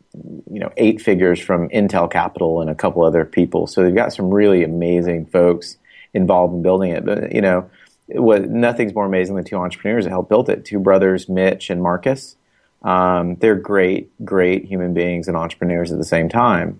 you 0.51 0.59
know 0.59 0.71
eight 0.77 0.99
figures 0.99 1.39
from 1.39 1.69
Intel 1.69 2.11
Capital 2.11 2.59
and 2.59 2.71
a 2.71 2.75
couple 2.75 3.03
other 3.03 3.23
people. 3.23 3.67
So 3.67 3.83
they've 3.83 3.95
got 3.95 4.13
some 4.13 4.31
really 4.31 4.63
amazing 4.63 5.27
folks 5.27 5.77
involved 6.11 6.55
in 6.55 6.63
building 6.63 6.89
it. 6.89 7.05
But 7.05 7.33
you 7.33 7.41
know, 7.41 7.69
it 8.07 8.19
was, 8.19 8.41
nothing's 8.47 8.95
more 8.95 9.05
amazing 9.05 9.35
than 9.35 9.45
two 9.45 9.57
entrepreneurs 9.57 10.05
that 10.05 10.09
helped 10.09 10.29
build 10.29 10.49
it. 10.49 10.65
Two 10.65 10.79
brothers, 10.79 11.29
Mitch 11.29 11.69
and 11.69 11.83
Marcus. 11.83 12.35
Um, 12.81 13.35
they're 13.35 13.55
great, 13.55 14.09
great 14.25 14.65
human 14.65 14.95
beings 14.95 15.27
and 15.27 15.37
entrepreneurs 15.37 15.91
at 15.91 15.99
the 15.99 16.03
same 16.03 16.29
time. 16.29 16.79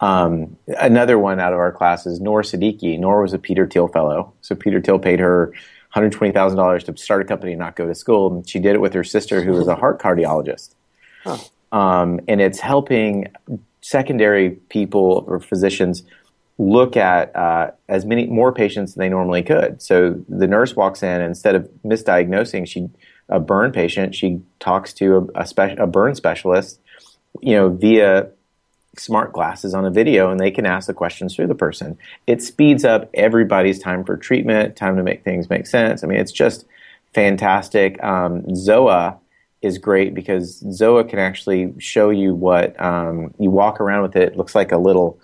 Um, 0.00 0.56
another 0.66 1.18
one 1.18 1.40
out 1.40 1.52
of 1.52 1.58
our 1.58 1.72
class 1.72 2.06
is 2.06 2.20
Nora 2.20 2.42
Siddiqui. 2.42 2.98
Nora 2.98 3.22
was 3.22 3.32
a 3.32 3.38
Peter 3.38 3.66
Thiel 3.66 3.88
fellow. 3.88 4.32
So 4.40 4.54
Peter 4.54 4.80
Thiel 4.80 4.98
paid 4.98 5.20
her 5.20 5.52
$120,000 5.94 6.84
to 6.84 6.96
start 6.96 7.22
a 7.22 7.24
company 7.24 7.52
and 7.52 7.60
not 7.60 7.76
go 7.76 7.86
to 7.86 7.94
school. 7.94 8.34
And 8.34 8.48
she 8.48 8.58
did 8.58 8.74
it 8.74 8.80
with 8.80 8.92
her 8.94 9.04
sister, 9.04 9.42
who 9.42 9.52
was 9.52 9.68
a 9.68 9.76
heart 9.76 10.00
cardiologist. 10.00 10.74
Um, 11.72 12.20
and 12.28 12.40
it's 12.40 12.60
helping 12.60 13.28
secondary 13.80 14.50
people 14.50 15.24
or 15.26 15.40
physicians 15.40 16.02
look 16.58 16.96
at 16.96 17.34
uh, 17.34 17.70
as 17.88 18.04
many 18.04 18.26
more 18.26 18.52
patients 18.52 18.94
than 18.94 19.00
they 19.00 19.08
normally 19.08 19.42
could. 19.42 19.82
So 19.82 20.22
the 20.28 20.46
nurse 20.46 20.76
walks 20.76 21.02
in 21.02 21.08
and 21.08 21.24
instead 21.24 21.54
of 21.54 21.68
misdiagnosing, 21.84 22.68
she 22.68 22.88
a 23.28 23.40
burn 23.40 23.72
patient, 23.72 24.14
she 24.14 24.40
talks 24.60 24.92
to 24.94 25.30
a, 25.34 25.42
a, 25.42 25.46
spe- 25.46 25.78
a 25.78 25.86
burn 25.86 26.14
specialist, 26.14 26.78
you 27.40 27.54
know, 27.54 27.70
via 27.70 28.28
smart 28.98 29.32
glasses 29.32 29.74
on 29.74 29.84
a 29.84 29.90
video, 29.90 30.30
and 30.30 30.40
they 30.40 30.50
can 30.50 30.66
ask 30.66 30.86
the 30.86 30.94
questions 30.94 31.34
through 31.34 31.46
the 31.46 31.54
person. 31.54 31.98
It 32.26 32.42
speeds 32.42 32.84
up 32.84 33.10
everybody's 33.14 33.78
time 33.78 34.04
for 34.04 34.16
treatment, 34.16 34.76
time 34.76 34.96
to 34.96 35.02
make 35.02 35.24
things 35.24 35.50
make 35.50 35.66
sense. 35.66 36.02
I 36.02 36.06
mean, 36.06 36.18
it's 36.18 36.32
just 36.32 36.66
fantastic. 37.12 38.02
Um, 38.02 38.42
TZOA 38.42 39.18
is 39.62 39.78
great 39.78 40.14
because 40.14 40.62
TZOA 40.62 41.08
can 41.08 41.18
actually 41.18 41.74
show 41.78 42.10
you 42.10 42.34
what 42.34 42.78
um, 42.80 43.32
you 43.38 43.50
walk 43.50 43.80
around 43.80 44.02
with 44.02 44.16
it. 44.16 44.32
It 44.32 44.36
looks 44.36 44.54
like 44.54 44.72
a 44.72 44.78
little 44.78 45.18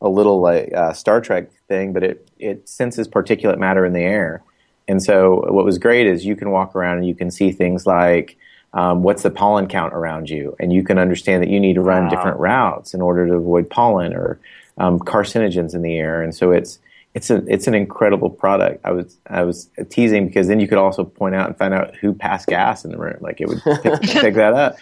a 0.00 0.08
little 0.08 0.40
like 0.40 0.72
uh, 0.74 0.92
Star 0.92 1.20
Trek 1.20 1.50
thing, 1.68 1.92
but 1.92 2.02
it 2.02 2.28
it 2.38 2.68
senses 2.68 3.08
particulate 3.08 3.58
matter 3.58 3.86
in 3.86 3.92
the 3.92 4.00
air. 4.00 4.42
And 4.86 5.02
so 5.02 5.46
what 5.50 5.64
was 5.64 5.78
great 5.78 6.06
is 6.06 6.26
you 6.26 6.36
can 6.36 6.50
walk 6.50 6.76
around 6.76 6.98
and 6.98 7.06
you 7.06 7.14
can 7.14 7.30
see 7.30 7.52
things 7.52 7.86
like 7.86 8.36
um, 8.74 9.02
what's 9.02 9.22
the 9.22 9.30
pollen 9.30 9.66
count 9.68 9.94
around 9.94 10.28
you, 10.28 10.54
and 10.60 10.72
you 10.72 10.82
can 10.82 10.98
understand 10.98 11.42
that 11.42 11.48
you 11.48 11.58
need 11.60 11.74
to 11.74 11.80
run 11.80 12.04
Wow. 12.04 12.10
different 12.10 12.38
routes 12.40 12.92
in 12.94 13.00
order 13.00 13.26
to 13.26 13.34
avoid 13.34 13.70
pollen 13.70 14.12
or 14.14 14.38
um, 14.78 14.98
carcinogens 14.98 15.74
in 15.74 15.82
the 15.82 15.96
air. 15.96 16.20
And 16.22 16.34
so 16.34 16.50
it's 16.52 16.78
it's 17.14 17.30
a 17.30 17.36
it's 17.46 17.68
an 17.68 17.74
incredible 17.74 18.28
product. 18.28 18.84
I 18.84 18.90
was 18.90 19.16
I 19.28 19.44
was 19.44 19.70
teasing 19.88 20.26
because 20.26 20.48
then 20.48 20.58
you 20.60 20.66
could 20.66 20.78
also 20.78 21.04
point 21.04 21.36
out 21.36 21.46
and 21.46 21.56
find 21.56 21.72
out 21.72 21.94
who 21.96 22.12
passed 22.12 22.48
gas 22.48 22.84
in 22.84 22.90
the 22.90 22.98
room. 22.98 23.18
Like 23.20 23.40
it 23.40 23.48
would 23.48 23.62
pick, 23.82 24.00
pick 24.02 24.34
that 24.34 24.52
up. 24.54 24.76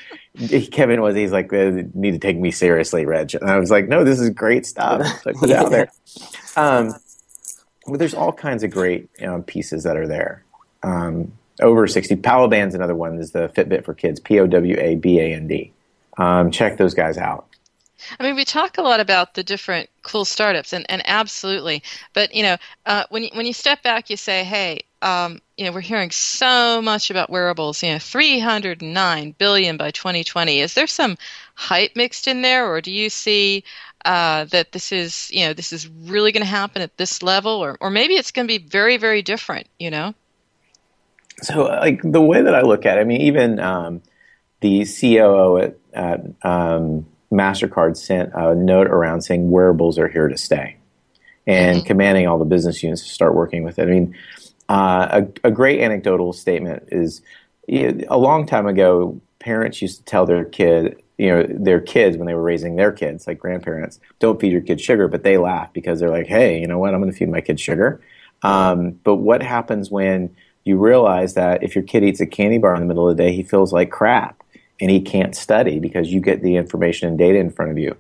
Kevin 0.71 1.03
was 1.03 1.15
he's 1.15 1.31
like 1.31 1.53
"Uh, 1.53 1.83
need 1.95 2.13
to 2.13 2.19
take 2.19 2.39
me 2.39 2.51
seriously, 2.51 3.05
Reg. 3.05 3.35
And 3.35 3.51
I 3.51 3.59
was 3.59 3.71
like, 3.71 3.87
no, 3.87 4.03
this 4.03 4.19
is 4.19 4.31
great 4.31 4.65
stuff. 4.65 5.07
So 5.23 5.33
put 5.35 5.51
it 5.51 5.57
out 5.57 5.71
there. 5.71 5.93
Um, 6.57 6.95
but 7.87 7.99
there's 7.99 8.15
all 8.15 8.33
kinds 8.33 8.63
of 8.63 8.71
great 8.71 9.09
um, 9.23 9.43
pieces 9.43 9.85
that 9.85 9.97
are 9.97 10.07
there. 10.07 10.45
Um, 10.83 11.33
over 11.61 11.87
60. 11.87 12.17
Powaband's 12.17 12.75
another 12.75 12.95
one. 12.95 13.19
Is 13.19 13.33
the 13.33 13.49
Fitbit 13.49 13.85
for 13.85 13.95
Kids. 13.95 14.21
P 14.21 14.41
O 14.41 14.47
W 14.47 14.77
A 14.79 14.97
B 14.97 15.21
A 15.21 15.35
N 15.35 15.47
D. 15.49 15.73
Um, 16.19 16.51
check 16.51 16.79
those 16.79 16.95
guys 16.95 17.19
out. 17.19 17.47
I 18.19 18.25
mean, 18.25 18.35
we 18.35 18.45
talk 18.45 18.79
a 18.79 18.83
lot 18.83 19.01
about 19.01 19.35
the 19.35 19.45
different 19.45 19.89
cool 20.03 20.25
startups, 20.25 20.73
and, 20.73 20.85
and 20.89 21.03
absolutely. 21.05 21.83
But 22.15 22.35
you 22.35 22.43
know, 22.43 22.57
uh, 22.87 23.05
when 23.11 23.25
you, 23.25 23.31
when 23.35 23.47
you 23.47 23.53
step 23.53 23.83
back, 23.83 24.11
you 24.11 24.17
say, 24.17 24.45
"Hey, 24.45 24.83
um, 25.03 25.41
you 25.57 25.65
know, 25.65 25.73
we're 25.73 25.81
hearing 25.81 26.11
so 26.11 26.81
much 26.81 27.11
about 27.11 27.31
wearables. 27.31 27.83
You 27.83 27.93
know, 27.93 27.99
309 27.99 29.35
billion 29.39 29.77
by 29.77 29.91
2020. 29.91 30.61
Is 30.61 30.75
there 30.75 30.87
some 30.87 31.17
hype 31.55 31.95
mixed 31.97 32.27
in 32.27 32.43
there, 32.43 32.67
or 32.71 32.81
do 32.81 32.91
you 32.91 33.11
see 33.11 33.65
uh, 34.05 34.45
that 34.47 34.73
this 34.73 34.93
is, 34.93 35.31
you 35.33 35.47
know, 35.47 35.53
this 35.53 35.73
is 35.73 35.89
really 35.89 36.33
going 36.33 36.45
to 36.45 36.49
happen 36.49 36.83
at 36.83 36.97
this 36.97 37.23
level, 37.23 37.53
or 37.53 37.77
or 37.81 37.91
maybe 37.91 38.15
it's 38.15 38.31
going 38.31 38.47
to 38.47 38.59
be 38.59 38.65
very, 38.65 38.97
very 38.97 39.23
different? 39.23 39.67
You 39.79 39.91
know? 39.91 40.15
So, 41.43 41.65
like 41.65 42.01
the 42.03 42.21
way 42.21 42.43
that 42.43 42.55
I 42.55 42.63
look 42.63 42.87
at 42.87 42.99
it, 42.99 43.01
I 43.01 43.05
mean, 43.05 43.23
even 43.23 43.59
um, 43.59 44.03
the 44.61 44.85
COO 44.85 45.59
at, 45.59 45.77
at 45.93 46.21
um, 46.43 47.07
Mastercard 47.33 47.97
sent 47.97 48.31
a 48.35 48.55
note 48.55 48.87
around 48.87 49.23
saying 49.23 49.51
wearables 49.51 49.99
are 49.99 50.09
here 50.09 50.29
to 50.29 50.37
stay, 50.37 50.77
and 51.47 51.85
commanding 51.85 52.27
all 52.27 52.39
the 52.39 52.45
business 52.45 52.83
units 52.83 53.03
to 53.03 53.09
start 53.09 53.35
working 53.35 53.65
with 53.65 53.79
it. 53.79 53.83
I 53.83 53.87
mean, 53.87 54.15
uh, 54.69 55.23
a, 55.45 55.49
a 55.49 55.51
great 55.51 55.81
anecdotal 55.81 56.33
statement 56.33 56.85
is 56.93 57.23
you 57.67 57.93
know, 57.93 58.05
a 58.09 58.19
long 58.19 58.47
time 58.47 58.67
ago, 58.67 59.21
parents 59.39 59.83
used 59.83 59.99
to 59.99 60.05
tell 60.05 60.27
their 60.27 60.45
kid, 60.45 61.03
you 61.19 61.29
know, 61.29 61.47
their 61.49 61.81
kids 61.81 62.17
when 62.17 62.27
they 62.27 62.35
were 62.35 62.43
raising 62.43 62.77
their 62.77 62.93
kids, 62.93 63.27
like 63.27 63.39
grandparents, 63.39 63.99
don't 64.19 64.41
feed 64.41 64.53
your 64.53 64.61
kid 64.61 64.81
sugar, 64.81 65.09
but 65.09 65.25
they 65.25 65.37
laugh 65.37 65.73
because 65.73 66.01
they're 66.01 66.11
like, 66.11 66.27
hey, 66.27 66.61
you 66.61 66.67
know 66.67 66.79
what, 66.79 66.95
I'm 66.95 67.01
going 67.01 67.13
to 67.13 67.19
feed 67.19 67.29
my 67.29 67.41
kid 67.41 67.59
sugar. 67.59 68.01
Um, 68.43 69.01
but 69.05 69.17
what 69.17 69.43
happens 69.43 69.91
when 69.91 70.35
you 70.65 70.77
realize 70.77 71.35
that 71.35 71.63
if 71.63 71.75
your 71.75 71.85
kid 71.85 72.05
eats 72.05 72.21
a 72.21 72.27
candy 72.27 72.59
bar 72.59 72.75
in 72.75 72.81
the 72.81 72.87
middle 72.87 73.09
of 73.09 73.17
the 73.17 73.23
day, 73.23 73.33
he 73.33 73.43
feels 73.43 73.73
like 73.73 73.91
crap 73.91 74.43
and 74.81 74.91
he 74.91 75.01
can't 75.01 75.35
study 75.35 75.79
because 75.79 76.13
you 76.13 76.21
get 76.21 76.43
the 76.43 76.57
information 76.57 77.09
and 77.09 77.19
data 77.19 77.39
in 77.39 77.51
front 77.51 77.71
of 77.71 77.79
you. 77.79 77.97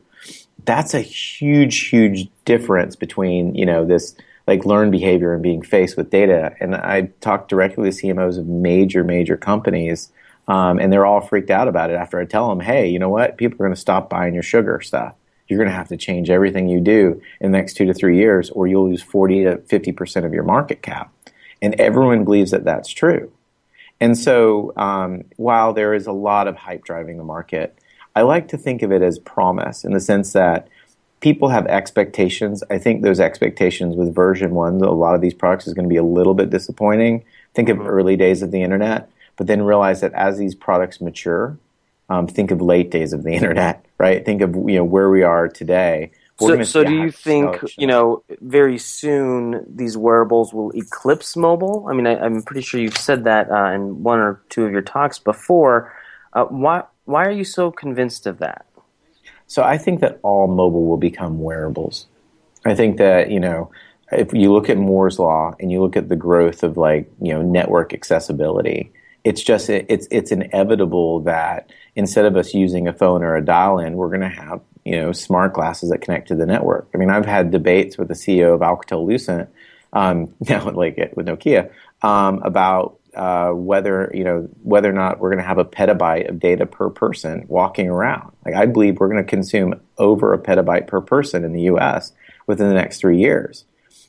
That's 0.64 0.94
a 0.94 1.00
huge, 1.00 1.88
huge 1.88 2.28
difference 2.44 2.96
between, 2.96 3.54
you 3.54 3.66
know, 3.66 3.84
this 3.84 4.14
like 4.46 4.64
learned 4.64 4.92
behavior 4.92 5.34
and 5.34 5.42
being 5.42 5.62
faced 5.62 5.96
with 5.96 6.10
data. 6.10 6.54
And 6.60 6.74
I 6.74 7.10
talked 7.20 7.48
directly 7.48 7.90
to 7.90 7.96
CMOs 7.96 8.38
of 8.38 8.46
major, 8.46 9.04
major 9.04 9.36
companies, 9.36 10.10
um, 10.48 10.78
and 10.78 10.92
they're 10.92 11.06
all 11.06 11.20
freaked 11.20 11.50
out 11.50 11.68
about 11.68 11.90
it 11.90 11.94
after 11.94 12.18
I 12.18 12.24
tell 12.24 12.48
them, 12.48 12.60
hey, 12.60 12.88
you 12.88 12.98
know 12.98 13.08
what? 13.08 13.36
People 13.36 13.56
are 13.56 13.66
going 13.66 13.74
to 13.74 13.80
stop 13.80 14.10
buying 14.10 14.34
your 14.34 14.42
sugar 14.42 14.80
stuff. 14.80 15.14
You're 15.48 15.58
going 15.58 15.70
to 15.70 15.76
have 15.76 15.88
to 15.88 15.96
change 15.96 16.30
everything 16.30 16.68
you 16.68 16.80
do 16.80 17.20
in 17.40 17.52
the 17.52 17.58
next 17.58 17.74
two 17.74 17.84
to 17.86 17.94
three 17.94 18.16
years, 18.16 18.50
or 18.50 18.66
you'll 18.66 18.88
lose 18.88 19.02
40 19.02 19.44
to 19.44 19.56
50% 19.58 20.24
of 20.24 20.32
your 20.32 20.44
market 20.44 20.82
cap. 20.82 21.12
And 21.62 21.74
everyone 21.80 22.24
believes 22.24 22.50
that 22.50 22.64
that's 22.64 22.90
true. 22.90 23.32
And 24.00 24.18
so, 24.18 24.72
um, 24.76 25.22
while 25.36 25.72
there 25.72 25.94
is 25.94 26.06
a 26.08 26.12
lot 26.12 26.48
of 26.48 26.56
hype 26.56 26.84
driving 26.84 27.18
the 27.18 27.24
market, 27.24 27.78
I 28.16 28.22
like 28.22 28.48
to 28.48 28.58
think 28.58 28.82
of 28.82 28.92
it 28.92 29.00
as 29.00 29.18
promise 29.18 29.84
in 29.84 29.92
the 29.92 30.00
sense 30.00 30.32
that 30.32 30.68
people 31.20 31.48
have 31.48 31.66
expectations. 31.66 32.62
I 32.68 32.78
think 32.78 33.02
those 33.02 33.20
expectations 33.20 33.96
with 33.96 34.14
version 34.14 34.54
one, 34.54 34.80
a 34.80 34.90
lot 34.90 35.14
of 35.14 35.20
these 35.20 35.34
products 35.34 35.66
is 35.66 35.72
going 35.72 35.84
to 35.84 35.92
be 35.92 35.96
a 35.96 36.02
little 36.02 36.34
bit 36.34 36.50
disappointing. 36.50 37.24
Think 37.54 37.68
of 37.68 37.80
early 37.80 38.16
days 38.16 38.42
of 38.42 38.50
the 38.50 38.62
internet, 38.62 39.08
but 39.36 39.46
then 39.46 39.62
realize 39.62 40.00
that 40.00 40.12
as 40.14 40.36
these 40.36 40.54
products 40.54 41.00
mature, 41.00 41.56
um, 42.08 42.26
think 42.26 42.50
of 42.50 42.60
late 42.60 42.90
days 42.90 43.12
of 43.12 43.22
the 43.22 43.32
internet, 43.34 43.86
right? 43.98 44.24
Think 44.24 44.42
of 44.42 44.54
you 44.54 44.76
know 44.76 44.84
where 44.84 45.10
we 45.10 45.22
are 45.22 45.48
today. 45.48 46.10
So, 46.40 46.62
so 46.64 46.82
do 46.82 46.92
you 46.92 47.10
think 47.10 47.62
you 47.76 47.86
know 47.86 48.24
very 48.40 48.78
soon 48.78 49.64
these 49.68 49.96
wearables 49.96 50.52
will 50.52 50.70
eclipse 50.72 51.36
mobile? 51.36 51.86
I 51.88 51.92
mean, 51.92 52.06
I, 52.06 52.18
I'm 52.18 52.42
pretty 52.42 52.62
sure 52.62 52.80
you've 52.80 52.96
said 52.96 53.24
that 53.24 53.50
uh, 53.50 53.70
in 53.72 54.02
one 54.02 54.18
or 54.18 54.42
two 54.48 54.64
of 54.64 54.72
your 54.72 54.82
talks 54.82 55.18
before. 55.18 55.94
Uh, 56.32 56.44
why 56.46 56.82
why 57.04 57.24
are 57.24 57.30
you 57.30 57.44
so 57.44 57.70
convinced 57.70 58.26
of 58.26 58.38
that? 58.38 58.66
So 59.46 59.62
I 59.62 59.76
think 59.76 60.00
that 60.00 60.18
all 60.22 60.46
mobile 60.46 60.86
will 60.86 60.96
become 60.96 61.40
wearables. 61.40 62.06
I 62.64 62.74
think 62.74 62.96
that, 62.96 63.30
you 63.30 63.40
know, 63.40 63.70
if 64.10 64.32
you 64.32 64.52
look 64.52 64.70
at 64.70 64.78
Moore's 64.78 65.18
law 65.18 65.54
and 65.60 65.70
you 65.70 65.80
look 65.82 65.96
at 65.96 66.08
the 66.08 66.16
growth 66.16 66.62
of 66.62 66.76
like, 66.76 67.10
you 67.20 67.32
know, 67.32 67.42
network 67.42 67.92
accessibility, 67.92 68.92
it's 69.24 69.42
just 69.42 69.68
it's 69.68 70.08
it's 70.10 70.32
inevitable 70.32 71.20
that 71.20 71.70
instead 71.94 72.24
of 72.24 72.36
us 72.36 72.54
using 72.54 72.88
a 72.88 72.92
phone 72.92 73.22
or 73.22 73.36
a 73.36 73.44
dial 73.44 73.78
in, 73.78 73.94
we're 73.94 74.08
going 74.08 74.20
to 74.20 74.28
have, 74.28 74.60
you 74.84 74.96
know, 74.96 75.12
smart 75.12 75.54
glasses 75.54 75.90
that 75.90 76.00
connect 76.00 76.28
to 76.28 76.34
the 76.34 76.46
network. 76.46 76.88
I 76.94 76.98
mean, 76.98 77.10
I've 77.10 77.26
had 77.26 77.50
debates 77.50 77.96
with 77.96 78.08
the 78.08 78.14
CEO 78.14 78.54
of 78.54 78.60
Alcatel 78.60 79.06
Lucent, 79.06 79.48
um, 79.92 80.34
now 80.48 80.70
like 80.70 80.96
with 81.16 81.26
Nokia, 81.26 81.70
um, 82.02 82.42
about 82.42 82.98
uh, 83.14 83.50
whether 83.50 84.10
you 84.14 84.24
know 84.24 84.48
whether 84.62 84.88
or 84.88 84.94
not 84.94 85.20
we're 85.20 85.28
going 85.30 85.42
to 85.42 85.46
have 85.46 85.58
a 85.58 85.64
petabyte 85.64 86.28
of 86.28 86.40
data 86.40 86.66
per 86.66 86.88
person 86.88 87.44
walking 87.48 87.88
around. 87.88 88.32
Like 88.44 88.54
I 88.54 88.66
believe 88.66 88.98
we're 88.98 89.08
going 89.08 89.22
to 89.22 89.28
consume 89.28 89.80
over 89.98 90.32
a 90.32 90.38
petabyte 90.38 90.86
per 90.86 91.00
person 91.00 91.44
in 91.44 91.52
the 91.52 91.62
U.S. 91.62 92.12
within 92.46 92.68
the 92.68 92.74
next 92.74 92.98
three 92.98 93.18
years. 93.18 93.64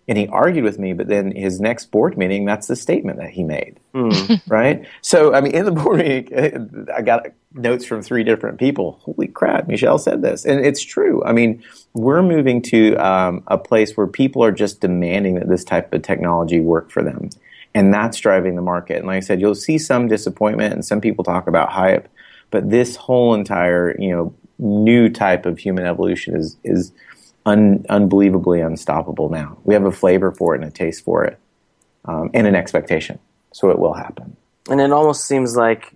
And 0.07 0.17
he 0.17 0.27
argued 0.27 0.65
with 0.65 0.79
me. 0.79 0.93
But 0.93 1.07
then 1.07 1.33
his 1.33 1.61
next 1.61 1.91
board 1.91 2.17
meeting, 2.17 2.45
that's 2.45 2.67
the 2.67 2.75
statement 2.75 3.19
that 3.19 3.29
he 3.29 3.43
made, 3.43 3.79
mm. 3.93 4.41
right? 4.47 4.85
So 5.01 5.33
I 5.33 5.41
mean, 5.41 5.53
in 5.53 5.65
the 5.65 5.71
board 5.71 5.99
meeting, 5.99 6.87
I 6.93 7.01
got 7.01 7.27
notes 7.53 7.85
from 7.85 8.01
three 8.01 8.23
different 8.23 8.59
people. 8.59 8.99
Holy 9.03 9.27
crap, 9.27 9.67
Michel 9.67 9.97
said 9.97 10.21
this, 10.21 10.45
and 10.45 10.65
it's 10.65 10.81
true. 10.81 11.23
I 11.23 11.31
mean, 11.31 11.63
we're 11.93 12.23
moving 12.23 12.61
to 12.63 12.95
um, 12.95 13.43
a 13.47 13.57
place 13.57 13.95
where 13.95 14.07
people 14.07 14.43
are 14.43 14.51
just 14.51 14.81
demanding 14.81 15.35
that 15.35 15.47
this 15.47 15.63
type 15.63 15.93
of 15.93 16.01
technology 16.01 16.59
work 16.59 16.91
for 16.91 17.03
them, 17.03 17.29
and 17.73 17.93
that's 17.93 18.17
driving 18.17 18.55
the 18.55 18.61
market. 18.61 18.97
And 18.97 19.07
like 19.07 19.17
I 19.17 19.21
said, 19.21 19.39
you'll 19.39 19.55
see 19.55 19.77
some 19.77 20.07
disappointment, 20.07 20.73
and 20.73 20.83
some 20.83 21.01
people 21.01 21.23
talk 21.23 21.47
about 21.47 21.69
hype, 21.69 22.09
but 22.51 22.69
this 22.69 22.95
whole 22.95 23.33
entire 23.33 23.95
you 23.99 24.11
know 24.11 24.33
new 24.59 25.09
type 25.09 25.45
of 25.45 25.59
human 25.59 25.85
evolution 25.85 26.35
is 26.35 26.57
is 26.63 26.91
un, 27.45 27.86
unbelievably 27.89 28.62
unstoppable 28.62 29.29
now. 29.29 29.58
We 29.63 29.73
have 29.73 29.86
a 29.86 29.91
flavor 29.91 30.32
for 30.32 30.56
it 30.56 30.62
and 30.62 30.69
a 30.69 30.71
taste 30.71 31.03
for 31.03 31.23
it, 31.25 31.39
um, 32.06 32.29
and 32.34 32.47
an 32.47 32.56
expectation. 32.56 33.19
So 33.51 33.69
it 33.69 33.79
will 33.79 33.93
happen. 33.93 34.36
And 34.69 34.82
it 34.82 34.91
almost 34.91 35.25
seems 35.25 35.56
like, 35.56 35.93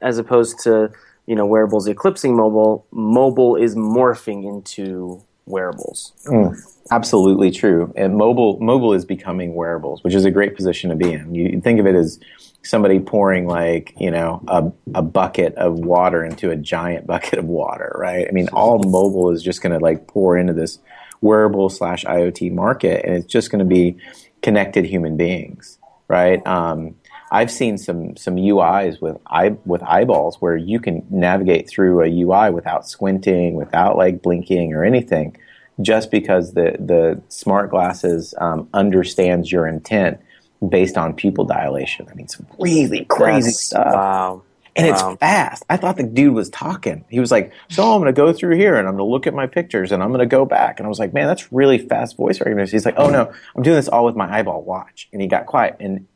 as 0.00 0.18
opposed 0.18 0.58
to 0.64 0.92
you 1.26 1.34
know 1.34 1.46
wearables 1.46 1.86
eclipsing 1.86 2.36
mobile, 2.36 2.86
mobile 2.90 3.56
is 3.56 3.74
morphing 3.74 4.44
into 4.44 5.22
wearables. 5.46 6.12
Mm, 6.26 6.56
absolutely 6.90 7.50
true. 7.50 7.92
And 7.96 8.16
mobile 8.16 8.58
mobile 8.60 8.92
is 8.92 9.04
becoming 9.04 9.54
wearables, 9.54 10.02
which 10.04 10.14
is 10.14 10.24
a 10.24 10.30
great 10.30 10.56
position 10.56 10.90
to 10.90 10.96
be 10.96 11.12
in. 11.12 11.34
You 11.34 11.60
think 11.60 11.80
of 11.80 11.86
it 11.86 11.94
as 11.94 12.20
somebody 12.64 13.00
pouring 13.00 13.46
like 13.46 13.94
you 13.98 14.10
know 14.10 14.42
a, 14.48 14.70
a 14.94 15.02
bucket 15.02 15.54
of 15.56 15.74
water 15.74 16.24
into 16.24 16.50
a 16.50 16.56
giant 16.56 17.06
bucket 17.12 17.38
of 17.38 17.44
water 17.44 17.94
right? 17.98 18.26
I 18.28 18.32
mean 18.32 18.48
all 18.48 18.78
mobile 18.78 19.30
is 19.30 19.42
just 19.42 19.62
going 19.62 19.72
to 19.72 19.78
like 19.78 20.06
pour 20.06 20.36
into 20.36 20.52
this 20.52 20.78
wearable 21.20 21.70
slash 21.70 22.04
iot 22.04 22.52
market 22.52 23.04
and 23.04 23.14
it's 23.14 23.26
just 23.26 23.50
going 23.50 23.60
to 23.60 23.64
be 23.64 23.96
connected 24.42 24.84
human 24.84 25.16
beings 25.16 25.78
right? 26.08 26.46
Um, 26.46 26.96
i've 27.32 27.50
seen 27.50 27.78
some 27.78 28.14
some 28.16 28.36
uis 28.36 29.00
with 29.00 29.16
eye 29.26 29.56
with 29.64 29.82
eyeballs 29.84 30.36
where 30.40 30.56
you 30.56 30.78
can 30.78 31.02
navigate 31.08 31.66
through 31.66 32.02
a 32.02 32.06
ui 32.06 32.50
without 32.50 32.86
squinting 32.86 33.54
without 33.54 33.96
like 33.96 34.20
blinking 34.20 34.74
or 34.74 34.84
anything 34.84 35.34
just 35.80 36.10
because 36.10 36.52
the 36.52 36.76
the 36.78 37.20
smart 37.28 37.70
glasses 37.70 38.34
um, 38.38 38.68
understands 38.74 39.50
your 39.50 39.66
intent 39.66 40.20
based 40.68 40.96
on 40.96 41.14
pupil 41.14 41.44
dilation. 41.44 42.06
I 42.10 42.14
mean, 42.14 42.28
some 42.28 42.46
really 42.58 43.04
crazy 43.04 43.48
That's, 43.48 43.60
stuff. 43.60 43.94
Wow. 43.94 44.42
And 44.74 44.86
wow. 44.86 45.10
it's 45.10 45.18
fast. 45.18 45.64
I 45.68 45.76
thought 45.76 45.98
the 45.98 46.02
dude 46.02 46.34
was 46.34 46.48
talking. 46.48 47.04
He 47.10 47.20
was 47.20 47.30
like, 47.30 47.52
"So 47.68 47.92
I'm 47.92 48.00
going 48.00 48.12
to 48.12 48.18
go 48.18 48.32
through 48.32 48.56
here 48.56 48.76
and 48.76 48.88
I'm 48.88 48.96
going 48.96 49.06
to 49.06 49.10
look 49.10 49.26
at 49.26 49.34
my 49.34 49.46
pictures 49.46 49.92
and 49.92 50.02
I'm 50.02 50.08
going 50.10 50.20
to 50.20 50.26
go 50.26 50.46
back." 50.46 50.78
And 50.78 50.86
I 50.86 50.88
was 50.88 50.98
like, 50.98 51.12
"Man, 51.12 51.26
that's 51.26 51.52
really 51.52 51.78
fast 51.78 52.16
voice 52.16 52.40
recognition." 52.40 52.74
He's 52.74 52.86
like, 52.86 52.94
"Oh 52.96 53.10
no, 53.10 53.30
I'm 53.54 53.62
doing 53.62 53.76
this 53.76 53.88
all 53.88 54.06
with 54.06 54.16
my 54.16 54.34
eyeball 54.34 54.62
watch." 54.62 55.08
And 55.12 55.20
he 55.20 55.28
got 55.28 55.44
quiet, 55.44 55.76
and 55.78 56.06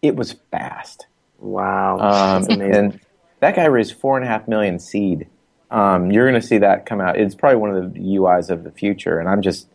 it 0.00 0.14
was 0.14 0.36
fast. 0.52 1.06
Wow, 1.40 1.98
um, 1.98 2.60
and 2.60 3.00
that 3.40 3.56
guy 3.56 3.64
raised 3.64 3.94
four 3.94 4.16
and 4.16 4.24
a 4.24 4.28
half 4.28 4.46
million 4.46 4.78
seed. 4.78 5.26
Um, 5.72 6.12
you're 6.12 6.30
going 6.30 6.40
to 6.40 6.46
see 6.46 6.58
that 6.58 6.86
come 6.86 7.00
out. 7.00 7.18
It's 7.18 7.34
probably 7.34 7.56
one 7.56 7.70
of 7.70 7.94
the 7.94 8.00
UIs 8.00 8.48
of 8.48 8.62
the 8.62 8.70
future, 8.70 9.18
and 9.18 9.28
I'm 9.28 9.42
just, 9.42 9.66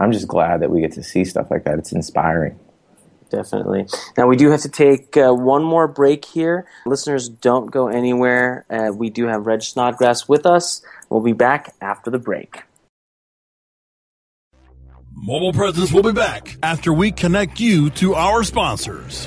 I'm 0.00 0.10
just 0.10 0.26
glad 0.26 0.62
that 0.62 0.70
we 0.70 0.80
get 0.80 0.92
to 0.92 1.02
see 1.04 1.24
stuff 1.24 1.48
like 1.48 1.62
that. 1.64 1.78
It's 1.78 1.92
inspiring 1.92 2.58
definitely. 3.34 3.86
Now, 4.16 4.26
we 4.26 4.36
do 4.36 4.50
have 4.50 4.62
to 4.62 4.68
take 4.68 5.16
uh, 5.16 5.32
one 5.32 5.64
more 5.64 5.88
break 5.88 6.24
here. 6.24 6.66
Listeners, 6.86 7.28
don't 7.28 7.70
go 7.70 7.88
anywhere. 7.88 8.64
Uh, 8.70 8.92
we 8.92 9.10
do 9.10 9.26
have 9.26 9.46
Reg 9.46 9.62
Snodgrass 9.62 10.28
with 10.28 10.46
us. 10.46 10.82
We'll 11.08 11.22
be 11.22 11.32
back 11.32 11.74
after 11.80 12.10
the 12.10 12.18
break. 12.18 12.62
Mobile 15.16 15.52
Presence 15.52 15.92
will 15.92 16.02
be 16.02 16.12
back 16.12 16.56
after 16.62 16.92
we 16.92 17.10
connect 17.10 17.60
you 17.60 17.90
to 17.90 18.14
our 18.14 18.42
sponsors. 18.42 19.26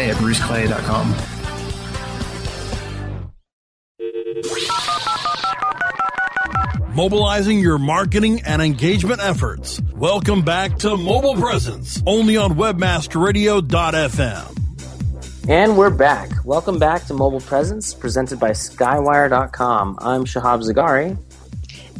at 0.00 0.16
bruceclay.com. 0.16 1.14
Mobilizing 6.94 7.58
your 7.58 7.78
marketing 7.78 8.40
and 8.46 8.62
engagement 8.62 9.20
efforts. 9.20 9.82
Welcome 9.96 10.42
back 10.42 10.78
to 10.78 10.96
Mobile 10.96 11.34
Presence, 11.34 12.00
only 12.06 12.36
on 12.36 12.52
webmasterradio.fm. 12.52 15.48
And 15.48 15.76
we're 15.76 15.90
back. 15.90 16.30
Welcome 16.44 16.78
back 16.78 17.06
to 17.06 17.14
Mobile 17.14 17.40
Presence, 17.40 17.92
presented 17.92 18.38
by 18.38 18.50
Skywire.com. 18.50 19.98
I'm 20.00 20.24
Shahab 20.24 20.62
Zargari. 20.62 21.18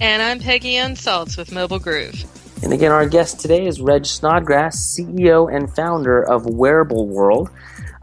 And 0.01 0.23
I'm 0.23 0.39
Peggy 0.39 0.77
Anne 0.77 0.95
Salz 0.95 1.37
with 1.37 1.51
Mobile 1.53 1.81
Groove. 1.81 2.25
And 2.63 2.73
again, 2.73 2.93
our 2.93 3.07
guest 3.07 3.41
today 3.41 3.67
is 3.67 3.81
Reg 3.81 4.07
Snodgrass, 4.07 4.97
CEO 4.97 5.53
and 5.55 5.75
founder 5.75 6.23
of 6.23 6.47
Wearable 6.47 7.09
World. 7.09 7.51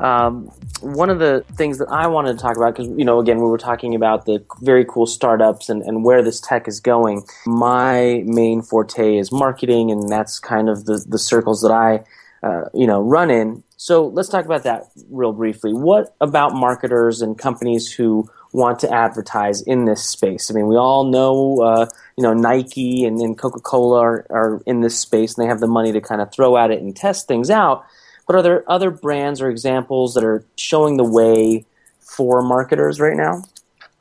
Um, 0.02 0.52
one 0.82 1.12
of 1.12 1.20
the 1.20 1.46
things 1.56 1.78
that 1.78 1.88
I 1.90 2.08
wanted 2.08 2.34
to 2.34 2.40
talk 2.40 2.58
about, 2.58 2.76
because, 2.76 2.92
you 2.98 3.06
know, 3.06 3.20
again, 3.20 3.38
we 3.38 3.44
were 3.44 3.60
talking 3.60 3.94
about 3.94 4.26
the 4.26 4.44
very 4.60 4.84
cool 4.84 5.06
startups 5.06 5.70
and, 5.70 5.84
and 5.84 6.04
where 6.04 6.24
this 6.24 6.42
tech 6.42 6.68
is 6.68 6.80
going. 6.80 7.22
My 7.46 8.24
main 8.26 8.64
forte 8.64 9.18
is 9.18 9.32
marketing, 9.32 9.92
and 9.92 10.10
that's 10.10 10.40
kind 10.40 10.70
of 10.70 10.86
the, 10.86 11.06
the 11.08 11.20
circles 11.20 11.62
that 11.62 11.72
I, 11.72 12.04
uh, 12.42 12.70
you 12.74 12.88
know, 12.88 13.00
run 13.00 13.30
in. 13.30 13.64
So 13.78 14.08
let's 14.08 14.30
talk 14.30 14.46
about 14.46 14.64
that 14.64 14.86
real 15.12 15.34
briefly. 15.34 15.72
What 15.72 16.16
about 16.20 16.54
marketers 16.54 17.22
and 17.22 17.38
companies 17.38 17.92
who 17.92 18.28
want 18.54 18.80
to 18.80 18.92
advertise 18.92 19.62
in 19.62 19.86
this 19.86 20.04
space? 20.04 20.50
I 20.50 20.56
mean, 20.56 20.68
we 20.68 20.78
all 20.78 21.04
know, 21.04 21.62
uh, 21.62 21.86
you 22.18 22.24
know, 22.24 22.34
Nike 22.34 23.06
and, 23.06 23.20
and 23.20 23.38
Coca 23.38 23.60
Cola 23.60 24.00
are, 24.02 24.26
are 24.32 24.64
in 24.66 24.82
this 24.82 24.98
space, 24.98 25.38
and 25.38 25.46
they 25.46 25.50
have 25.50 25.60
the 25.60 25.68
money 25.68 25.92
to 25.92 26.02
kind 26.02 26.22
of 26.22 26.32
throw 26.34 26.58
at 26.58 26.72
it 26.72 26.82
and 26.82 26.96
test 26.96 27.28
things 27.28 27.52
out. 27.52 27.86
But 28.32 28.38
are 28.38 28.44
there 28.44 28.72
other 28.72 28.92
brands 28.92 29.42
or 29.42 29.50
examples 29.50 30.14
that 30.14 30.24
are 30.24 30.46
showing 30.56 30.96
the 30.96 31.04
way 31.04 31.66
for 32.00 32.42
marketers 32.42 32.98
right 33.02 33.18
now? 33.18 33.44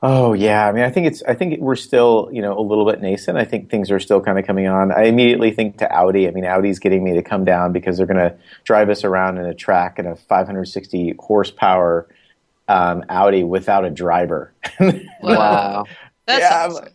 Oh 0.03 0.35
yeah, 0.35 0.69
I 0.69 0.71
mean, 0.71 0.85
I 0.85 0.91
think 0.91 1.09
it's. 1.09 1.21
I 1.25 1.35
think 1.35 1.59
we're 1.59 1.75
still, 1.75 2.31
you 2.31 2.41
know, 2.41 2.57
a 2.57 2.63
little 2.63 2.87
bit 2.87 3.03
nascent. 3.03 3.37
I 3.37 3.45
think 3.45 3.71
things 3.71 3.91
are 3.91 3.99
still 3.99 4.21
kind 4.21 4.39
of 4.39 4.47
coming 4.47 4.69
on. 4.69 4.93
I 4.93 5.07
immediately 5.07 5.51
think 5.51 5.79
to 5.79 5.93
Audi. 5.93 6.29
I 6.29 6.31
mean, 6.31 6.45
Audi's 6.45 6.79
getting 6.79 7.03
me 7.03 7.15
to 7.15 7.23
come 7.23 7.45
down 7.45 7.73
because 7.73 7.97
they're 7.97 8.07
going 8.07 8.21
to 8.21 8.37
drive 8.63 8.89
us 8.89 9.03
around 9.03 9.39
in 9.39 9.47
a 9.47 9.53
track 9.53 9.99
in 9.99 10.07
a 10.07 10.15
560 10.15 11.17
horsepower 11.19 12.07
um, 12.69 13.05
Audi 13.09 13.43
without 13.43 13.85
a 13.85 13.91
driver. 13.91 14.53
wow, 15.21 15.87
that's 16.27 16.41
yeah, 16.41 16.67
awesome 16.69 16.89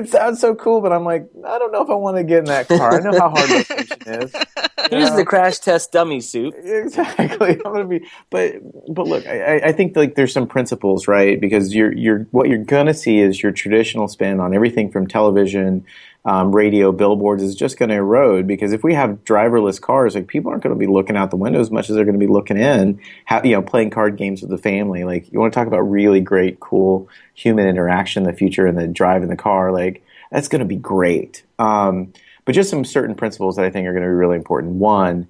it 0.00 0.08
sounds 0.08 0.40
so 0.40 0.54
cool, 0.54 0.80
but 0.80 0.92
I'm 0.92 1.04
like, 1.04 1.28
I 1.46 1.58
don't 1.58 1.72
know 1.72 1.82
if 1.82 1.90
I 1.90 1.94
want 1.94 2.16
to 2.16 2.24
get 2.24 2.40
in 2.40 2.44
that 2.46 2.68
car. 2.68 2.94
I 2.94 3.00
know 3.00 3.18
how 3.18 3.30
hard 3.30 3.66
function 3.66 3.98
is. 4.06 4.34
Here's 4.90 5.12
the 5.12 5.24
crash 5.24 5.58
test 5.58 5.92
dummy 5.92 6.20
suit. 6.20 6.54
Exactly. 6.56 7.50
I'm 7.64 7.72
gonna 7.72 7.86
be, 7.86 8.06
but 8.30 8.54
but 8.92 9.06
look, 9.06 9.26
I, 9.26 9.58
I 9.66 9.72
think 9.72 9.96
like 9.96 10.14
there's 10.14 10.32
some 10.32 10.48
principles, 10.48 11.06
right? 11.06 11.40
Because 11.40 11.74
you're 11.74 11.92
you're 11.96 12.26
what 12.30 12.48
you're 12.48 12.64
gonna 12.64 12.94
see 12.94 13.18
is 13.18 13.42
your 13.42 13.52
traditional 13.52 14.08
spin 14.08 14.40
on 14.40 14.54
everything 14.54 14.90
from 14.90 15.06
television 15.06 15.84
um, 16.24 16.54
radio 16.54 16.92
billboards 16.92 17.42
is 17.42 17.54
just 17.54 17.78
going 17.78 17.88
to 17.88 17.94
erode 17.94 18.46
because 18.46 18.72
if 18.72 18.84
we 18.84 18.94
have 18.94 19.24
driverless 19.24 19.80
cars, 19.80 20.14
like 20.14 20.26
people 20.26 20.50
aren't 20.50 20.62
going 20.62 20.74
to 20.74 20.78
be 20.78 20.86
looking 20.86 21.16
out 21.16 21.30
the 21.30 21.36
window 21.36 21.60
as 21.60 21.70
much 21.70 21.88
as 21.88 21.96
they're 21.96 22.04
going 22.04 22.18
to 22.18 22.24
be 22.24 22.30
looking 22.30 22.58
in, 22.58 23.00
you 23.42 23.52
know, 23.52 23.62
playing 23.62 23.90
card 23.90 24.16
games 24.16 24.42
with 24.42 24.50
the 24.50 24.58
family. 24.58 25.04
Like 25.04 25.32
you 25.32 25.40
want 25.40 25.52
to 25.52 25.58
talk 25.58 25.66
about 25.66 25.80
really 25.80 26.20
great, 26.20 26.60
cool 26.60 27.08
human 27.34 27.66
interaction 27.66 28.24
in 28.24 28.30
the 28.30 28.36
future 28.36 28.66
and 28.66 28.76
the 28.76 28.86
drive 28.86 29.22
in 29.22 29.30
the 29.30 29.36
car, 29.36 29.72
like 29.72 30.04
that's 30.30 30.48
going 30.48 30.60
to 30.60 30.66
be 30.66 30.76
great. 30.76 31.42
Um, 31.58 32.12
but 32.44 32.54
just 32.54 32.70
some 32.70 32.84
certain 32.84 33.14
principles 33.14 33.56
that 33.56 33.64
I 33.64 33.70
think 33.70 33.86
are 33.86 33.92
going 33.92 34.02
to 34.02 34.08
be 34.08 34.14
really 34.14 34.36
important. 34.36 34.74
One, 34.74 35.26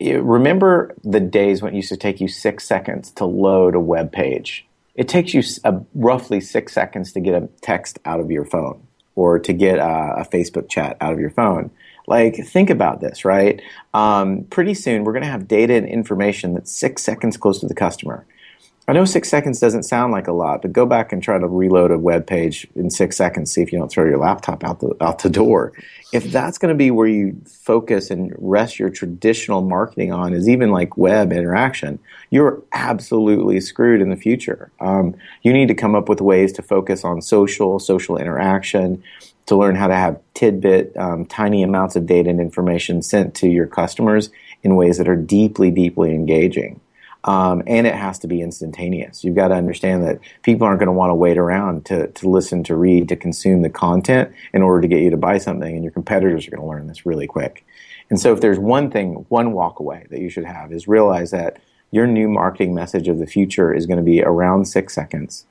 remember 0.00 0.94
the 1.02 1.20
days 1.20 1.60
when 1.60 1.72
it 1.72 1.76
used 1.76 1.88
to 1.88 1.96
take 1.96 2.20
you 2.20 2.28
six 2.28 2.64
seconds 2.64 3.10
to 3.12 3.24
load 3.24 3.74
a 3.74 3.80
web 3.80 4.12
page. 4.12 4.64
It 4.94 5.08
takes 5.08 5.34
you 5.34 5.42
a, 5.64 5.80
roughly 5.94 6.40
six 6.40 6.72
seconds 6.72 7.12
to 7.12 7.20
get 7.20 7.40
a 7.40 7.48
text 7.62 7.98
out 8.04 8.20
of 8.20 8.30
your 8.30 8.44
phone 8.44 8.87
or 9.18 9.40
to 9.40 9.52
get 9.52 9.78
a, 9.78 10.14
a 10.18 10.24
Facebook 10.32 10.68
chat 10.68 10.96
out 11.00 11.12
of 11.12 11.18
your 11.18 11.30
phone. 11.30 11.72
Like, 12.06 12.36
think 12.36 12.70
about 12.70 13.00
this, 13.00 13.24
right? 13.24 13.60
Um, 13.92 14.44
pretty 14.44 14.74
soon, 14.74 15.02
we're 15.02 15.12
going 15.12 15.24
to 15.24 15.28
have 15.28 15.48
data 15.48 15.74
and 15.74 15.88
information 15.88 16.54
that's 16.54 16.70
six 16.70 17.02
seconds 17.02 17.36
close 17.36 17.58
to 17.60 17.66
the 17.66 17.74
customer. 17.74 18.24
I 18.88 18.94
know 18.94 19.04
six 19.04 19.28
seconds 19.28 19.60
doesn't 19.60 19.82
sound 19.82 20.12
like 20.12 20.28
a 20.28 20.32
lot, 20.32 20.62
but 20.62 20.72
go 20.72 20.86
back 20.86 21.12
and 21.12 21.22
try 21.22 21.38
to 21.38 21.46
reload 21.46 21.90
a 21.90 21.98
web 21.98 22.26
page 22.26 22.66
in 22.74 22.88
six 22.88 23.18
seconds. 23.18 23.52
See 23.52 23.60
if 23.60 23.70
you 23.70 23.78
don't 23.78 23.90
throw 23.90 24.06
your 24.06 24.16
laptop 24.16 24.64
out 24.64 24.80
the 24.80 24.96
out 25.02 25.18
the 25.18 25.28
door. 25.28 25.74
If 26.10 26.32
that's 26.32 26.56
going 26.56 26.72
to 26.72 26.78
be 26.78 26.90
where 26.90 27.06
you 27.06 27.38
focus 27.46 28.10
and 28.10 28.34
rest 28.38 28.78
your 28.78 28.88
traditional 28.88 29.60
marketing 29.60 30.10
on, 30.10 30.32
is 30.32 30.48
even 30.48 30.70
like 30.70 30.96
web 30.96 31.34
interaction, 31.34 31.98
you're 32.30 32.62
absolutely 32.72 33.60
screwed 33.60 34.00
in 34.00 34.08
the 34.08 34.16
future. 34.16 34.72
Um, 34.80 35.14
you 35.42 35.52
need 35.52 35.68
to 35.68 35.74
come 35.74 35.94
up 35.94 36.08
with 36.08 36.22
ways 36.22 36.50
to 36.54 36.62
focus 36.62 37.04
on 37.04 37.20
social, 37.20 37.78
social 37.78 38.16
interaction, 38.16 39.02
to 39.44 39.56
learn 39.56 39.76
how 39.76 39.88
to 39.88 39.94
have 39.94 40.18
tidbit, 40.32 40.96
um, 40.96 41.26
tiny 41.26 41.62
amounts 41.62 41.94
of 41.94 42.06
data 42.06 42.30
and 42.30 42.40
information 42.40 43.02
sent 43.02 43.34
to 43.34 43.48
your 43.48 43.66
customers 43.66 44.30
in 44.62 44.76
ways 44.76 44.96
that 44.96 45.08
are 45.08 45.16
deeply, 45.16 45.70
deeply 45.70 46.14
engaging. 46.14 46.80
Um, 47.24 47.62
and 47.66 47.86
it 47.86 47.94
has 47.94 48.18
to 48.20 48.28
be 48.28 48.42
instantaneous. 48.42 49.24
You've 49.24 49.34
got 49.34 49.48
to 49.48 49.54
understand 49.54 50.04
that 50.04 50.20
people 50.42 50.66
aren't 50.66 50.78
going 50.78 50.86
to 50.86 50.92
want 50.92 51.10
to 51.10 51.14
wait 51.14 51.36
around 51.36 51.84
to, 51.86 52.06
to 52.08 52.28
listen, 52.28 52.62
to 52.64 52.76
read, 52.76 53.08
to 53.08 53.16
consume 53.16 53.62
the 53.62 53.70
content 53.70 54.32
in 54.52 54.62
order 54.62 54.82
to 54.82 54.88
get 54.88 55.02
you 55.02 55.10
to 55.10 55.16
buy 55.16 55.38
something, 55.38 55.74
and 55.74 55.82
your 55.82 55.92
competitors 55.92 56.46
are 56.46 56.50
going 56.52 56.60
to 56.60 56.68
learn 56.68 56.86
this 56.86 57.04
really 57.04 57.26
quick. 57.26 57.66
And 58.08 58.20
so, 58.20 58.32
if 58.32 58.40
there's 58.40 58.58
one 58.58 58.90
thing, 58.90 59.26
one 59.28 59.52
walk 59.52 59.80
away 59.80 60.06
that 60.10 60.20
you 60.20 60.30
should 60.30 60.44
have 60.44 60.72
is 60.72 60.86
realize 60.86 61.32
that 61.32 61.60
your 61.90 62.06
new 62.06 62.28
marketing 62.28 62.74
message 62.74 63.08
of 63.08 63.18
the 63.18 63.26
future 63.26 63.74
is 63.74 63.86
going 63.86 63.98
to 63.98 64.04
be 64.04 64.22
around 64.22 64.66
six 64.66 64.94
seconds, 64.94 65.44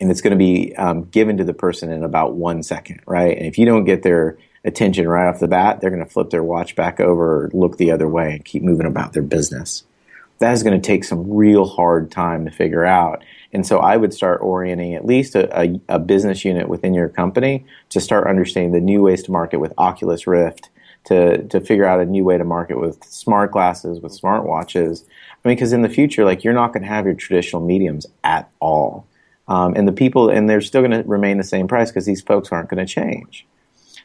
and 0.00 0.10
it's 0.10 0.22
going 0.22 0.32
to 0.32 0.36
be 0.36 0.74
um, 0.76 1.04
given 1.04 1.36
to 1.36 1.44
the 1.44 1.54
person 1.54 1.92
in 1.92 2.04
about 2.04 2.34
one 2.34 2.62
second, 2.62 3.00
right? 3.06 3.36
And 3.36 3.46
if 3.46 3.58
you 3.58 3.66
don't 3.66 3.84
get 3.84 4.02
their 4.02 4.38
attention 4.64 5.06
right 5.06 5.28
off 5.28 5.40
the 5.40 5.46
bat, 5.46 5.80
they're 5.80 5.90
going 5.90 6.04
to 6.04 6.10
flip 6.10 6.30
their 6.30 6.42
watch 6.42 6.74
back 6.74 6.98
over 7.00 7.50
look 7.52 7.76
the 7.76 7.92
other 7.92 8.08
way 8.08 8.32
and 8.32 8.44
keep 8.44 8.62
moving 8.62 8.86
about 8.86 9.12
their 9.12 9.22
business 9.22 9.84
that 10.38 10.52
is 10.52 10.62
going 10.62 10.80
to 10.80 10.86
take 10.86 11.04
some 11.04 11.32
real 11.32 11.66
hard 11.66 12.10
time 12.10 12.44
to 12.44 12.50
figure 12.50 12.84
out. 12.84 13.24
And 13.52 13.66
so 13.66 13.78
I 13.78 13.96
would 13.96 14.12
start 14.12 14.42
orienting 14.42 14.94
at 14.94 15.06
least 15.06 15.34
a, 15.34 15.60
a, 15.60 15.80
a, 15.88 15.98
business 15.98 16.44
unit 16.44 16.68
within 16.68 16.92
your 16.92 17.08
company 17.08 17.64
to 17.90 18.00
start 18.00 18.26
understanding 18.26 18.72
the 18.72 18.80
new 18.80 19.02
ways 19.02 19.22
to 19.24 19.32
market 19.32 19.58
with 19.58 19.72
Oculus 19.78 20.26
Rift, 20.26 20.68
to, 21.04 21.42
to 21.44 21.60
figure 21.60 21.86
out 21.86 22.00
a 22.00 22.04
new 22.04 22.24
way 22.24 22.36
to 22.36 22.44
market 22.44 22.78
with 22.78 23.02
smart 23.04 23.52
glasses, 23.52 24.00
with 24.00 24.12
smart 24.12 24.44
watches. 24.44 25.04
I 25.32 25.48
mean, 25.48 25.56
because 25.56 25.72
in 25.72 25.82
the 25.82 25.88
future, 25.88 26.24
like 26.24 26.44
you're 26.44 26.52
not 26.52 26.72
going 26.72 26.82
to 26.82 26.88
have 26.88 27.06
your 27.06 27.14
traditional 27.14 27.64
mediums 27.64 28.06
at 28.24 28.50
all. 28.60 29.06
Um, 29.48 29.74
and 29.76 29.86
the 29.86 29.92
people, 29.92 30.28
and 30.28 30.50
they're 30.50 30.60
still 30.60 30.82
going 30.82 31.02
to 31.02 31.08
remain 31.08 31.38
the 31.38 31.44
same 31.44 31.68
price 31.68 31.90
because 31.90 32.04
these 32.04 32.20
folks 32.20 32.50
aren't 32.50 32.68
going 32.68 32.84
to 32.84 32.92
change. 32.92 33.46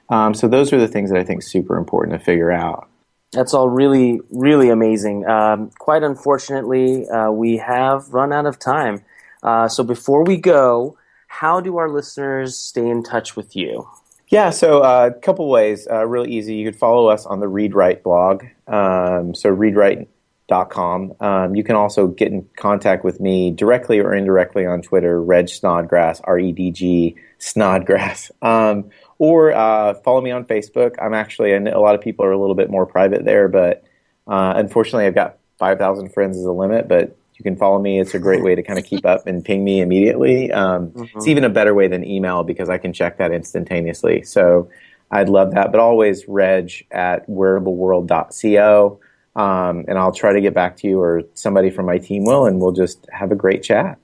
Um, 0.09 0.33
so 0.33 0.47
those 0.47 0.71
are 0.71 0.79
the 0.79 0.87
things 0.87 1.09
that 1.09 1.19
I 1.19 1.23
think 1.23 1.41
super 1.41 1.77
important 1.77 2.17
to 2.17 2.23
figure 2.23 2.51
out. 2.51 2.87
That's 3.31 3.53
all 3.53 3.69
really, 3.69 4.19
really 4.29 4.69
amazing. 4.69 5.25
Um, 5.25 5.71
quite 5.79 6.03
unfortunately, 6.03 7.07
uh, 7.07 7.31
we 7.31 7.57
have 7.57 8.09
run 8.09 8.33
out 8.33 8.45
of 8.45 8.59
time. 8.59 9.03
Uh, 9.41 9.67
so 9.67 9.83
before 9.83 10.23
we 10.23 10.37
go, 10.37 10.97
how 11.27 11.61
do 11.61 11.77
our 11.77 11.89
listeners 11.89 12.57
stay 12.57 12.87
in 12.87 13.03
touch 13.03 13.37
with 13.37 13.55
you? 13.55 13.87
Yeah, 14.27 14.49
so 14.49 14.81
uh, 14.81 15.11
a 15.15 15.19
couple 15.19 15.49
ways. 15.49 15.87
Uh, 15.89 16.05
really 16.05 16.31
easy. 16.31 16.55
You 16.55 16.65
could 16.65 16.79
follow 16.79 17.07
us 17.07 17.25
on 17.25 17.39
the 17.39 17.47
ReadWrite 17.47 18.03
blog. 18.03 18.43
Um, 18.67 19.33
so 19.33 19.53
readwrite.com. 19.53 21.13
Um, 21.19 21.55
you 21.55 21.63
can 21.63 21.75
also 21.75 22.07
get 22.07 22.31
in 22.31 22.47
contact 22.57 23.03
with 23.03 23.19
me 23.19 23.51
directly 23.51 23.99
or 23.99 24.13
indirectly 24.13 24.65
on 24.65 24.81
Twitter, 24.81 25.21
Redg 25.21 25.49
Snodgrass, 25.49 26.21
R 26.23 26.39
E 26.39 26.51
D 26.51 26.71
G 26.71 27.15
Snodgrass. 27.39 28.31
Um, 28.41 28.89
or 29.21 29.53
uh, 29.53 29.93
follow 29.93 30.19
me 30.19 30.31
on 30.31 30.43
Facebook. 30.45 30.95
I'm 30.99 31.13
actually, 31.13 31.53
and 31.53 31.67
a 31.67 31.79
lot 31.79 31.93
of 31.93 32.01
people 32.01 32.25
are 32.25 32.31
a 32.31 32.39
little 32.39 32.55
bit 32.55 32.71
more 32.71 32.87
private 32.87 33.23
there, 33.23 33.47
but 33.47 33.83
uh, 34.25 34.53
unfortunately, 34.55 35.05
I've 35.05 35.13
got 35.13 35.37
5,000 35.59 36.11
friends 36.11 36.39
as 36.39 36.45
a 36.45 36.51
limit, 36.51 36.87
but 36.87 37.15
you 37.35 37.43
can 37.43 37.55
follow 37.55 37.77
me. 37.77 37.99
It's 37.99 38.15
a 38.15 38.19
great 38.19 38.41
way 38.41 38.55
to 38.55 38.63
kind 38.63 38.79
of 38.79 38.85
keep 38.85 39.05
up 39.05 39.27
and 39.27 39.45
ping 39.45 39.63
me 39.63 39.79
immediately. 39.79 40.51
Um, 40.51 40.87
mm-hmm. 40.87 41.17
It's 41.19 41.27
even 41.27 41.43
a 41.43 41.51
better 41.51 41.75
way 41.75 41.87
than 41.87 42.03
email 42.03 42.43
because 42.43 42.67
I 42.67 42.79
can 42.79 42.93
check 42.93 43.19
that 43.19 43.31
instantaneously. 43.31 44.23
So 44.23 44.71
I'd 45.11 45.29
love 45.29 45.51
that. 45.51 45.69
But 45.69 45.79
always 45.79 46.25
redg 46.25 46.87
at 46.89 47.29
wearableworld.co. 47.29 48.99
Um, 49.35 49.85
and 49.87 49.99
I'll 49.99 50.13
try 50.13 50.33
to 50.33 50.41
get 50.41 50.55
back 50.55 50.77
to 50.77 50.87
you 50.87 50.99
or 50.99 51.21
somebody 51.35 51.69
from 51.69 51.85
my 51.85 51.99
team 51.99 52.23
will, 52.25 52.47
and 52.47 52.59
we'll 52.59 52.71
just 52.71 53.05
have 53.11 53.31
a 53.31 53.35
great 53.35 53.61
chat. 53.61 53.99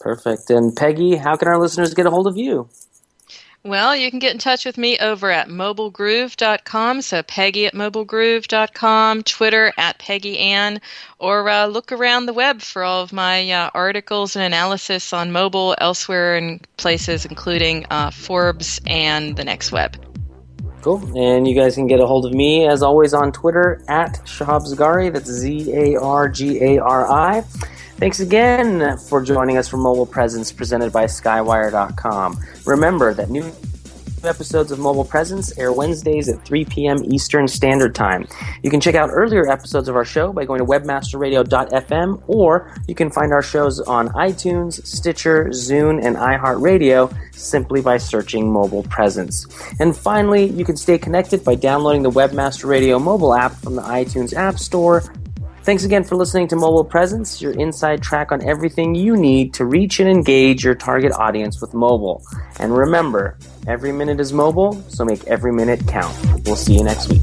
Perfect. 0.00 0.48
And 0.48 0.74
Peggy, 0.74 1.16
how 1.16 1.36
can 1.36 1.48
our 1.48 1.58
listeners 1.58 1.92
get 1.92 2.06
a 2.06 2.10
hold 2.10 2.26
of 2.26 2.38
you? 2.38 2.70
Well, 3.64 3.94
you 3.94 4.10
can 4.10 4.18
get 4.18 4.32
in 4.32 4.38
touch 4.38 4.64
with 4.64 4.76
me 4.76 4.98
over 4.98 5.30
at 5.30 5.48
mobilegroove.com, 5.48 7.00
so 7.02 7.22
Peggy 7.22 7.66
at 7.66 7.74
mobilegroove.com, 7.74 9.22
Twitter 9.22 9.72
at 9.78 9.98
Peggy 10.00 10.36
Anne, 10.40 10.80
or 11.20 11.48
uh, 11.48 11.66
look 11.66 11.92
around 11.92 12.26
the 12.26 12.32
web 12.32 12.60
for 12.60 12.82
all 12.82 13.02
of 13.02 13.12
my 13.12 13.48
uh, 13.52 13.70
articles 13.72 14.34
and 14.34 14.44
analysis 14.44 15.12
on 15.12 15.30
mobile 15.30 15.76
elsewhere 15.78 16.36
in 16.36 16.60
places, 16.76 17.24
including 17.24 17.86
uh, 17.88 18.10
Forbes 18.10 18.80
and 18.84 19.36
the 19.36 19.44
Next 19.44 19.70
Web. 19.70 19.96
Cool. 20.80 21.16
And 21.16 21.46
you 21.46 21.54
guys 21.54 21.76
can 21.76 21.86
get 21.86 22.00
a 22.00 22.06
hold 22.06 22.26
of 22.26 22.34
me, 22.34 22.66
as 22.66 22.82
always, 22.82 23.14
on 23.14 23.30
Twitter 23.30 23.80
at 23.86 24.14
Shahab 24.24 24.62
Zargari. 24.66 25.12
That's 25.12 25.30
Z 25.30 25.72
A 25.72 26.00
R 26.00 26.28
G 26.28 26.60
A 26.60 26.78
R 26.78 27.08
I. 27.08 27.44
Thanks 27.96 28.20
again 28.20 28.98
for 28.98 29.22
joining 29.22 29.58
us 29.58 29.68
for 29.68 29.76
Mobile 29.76 30.06
Presence 30.06 30.50
presented 30.50 30.92
by 30.92 31.04
Skywire.com. 31.04 32.38
Remember 32.66 33.14
that 33.14 33.30
new 33.30 33.52
episodes 34.24 34.70
of 34.70 34.78
Mobile 34.78 35.04
Presence 35.04 35.56
air 35.58 35.72
Wednesdays 35.72 36.28
at 36.28 36.44
3 36.44 36.64
p.m. 36.66 36.98
Eastern 37.04 37.48
Standard 37.48 37.94
Time. 37.94 38.26
You 38.62 38.70
can 38.70 38.80
check 38.80 38.94
out 38.94 39.10
earlier 39.12 39.50
episodes 39.50 39.88
of 39.88 39.96
our 39.96 40.04
show 40.04 40.32
by 40.32 40.44
going 40.44 40.58
to 40.60 40.64
webmasterradio.fm, 40.64 42.22
or 42.26 42.74
you 42.86 42.94
can 42.94 43.10
find 43.10 43.32
our 43.32 43.42
shows 43.42 43.80
on 43.80 44.08
iTunes, 44.10 44.84
Stitcher, 44.86 45.46
Zune, 45.46 46.04
and 46.04 46.16
iHeartRadio 46.16 47.14
simply 47.32 47.80
by 47.80 47.96
searching 47.98 48.50
Mobile 48.50 48.84
Presence. 48.84 49.46
And 49.80 49.96
finally, 49.96 50.46
you 50.46 50.64
can 50.64 50.76
stay 50.76 50.98
connected 50.98 51.44
by 51.44 51.54
downloading 51.54 52.02
the 52.02 52.10
Webmaster 52.10 52.68
Radio 52.68 52.98
mobile 52.98 53.34
app 53.34 53.52
from 53.56 53.76
the 53.76 53.82
iTunes 53.82 54.34
App 54.34 54.58
Store 54.58 55.02
Thanks 55.64 55.84
again 55.84 56.02
for 56.02 56.16
listening 56.16 56.48
to 56.48 56.56
Mobile 56.56 56.82
Presence, 56.82 57.40
your 57.40 57.52
inside 57.52 58.02
track 58.02 58.32
on 58.32 58.42
everything 58.42 58.96
you 58.96 59.16
need 59.16 59.54
to 59.54 59.64
reach 59.64 60.00
and 60.00 60.08
engage 60.08 60.64
your 60.64 60.74
target 60.74 61.12
audience 61.12 61.60
with 61.60 61.72
mobile. 61.72 62.20
And 62.58 62.76
remember, 62.76 63.38
every 63.68 63.92
minute 63.92 64.18
is 64.18 64.32
mobile, 64.32 64.82
so 64.88 65.04
make 65.04 65.24
every 65.28 65.52
minute 65.52 65.86
count. 65.86 66.16
We'll 66.44 66.56
see 66.56 66.74
you 66.74 66.82
next 66.82 67.08
week. 67.10 67.22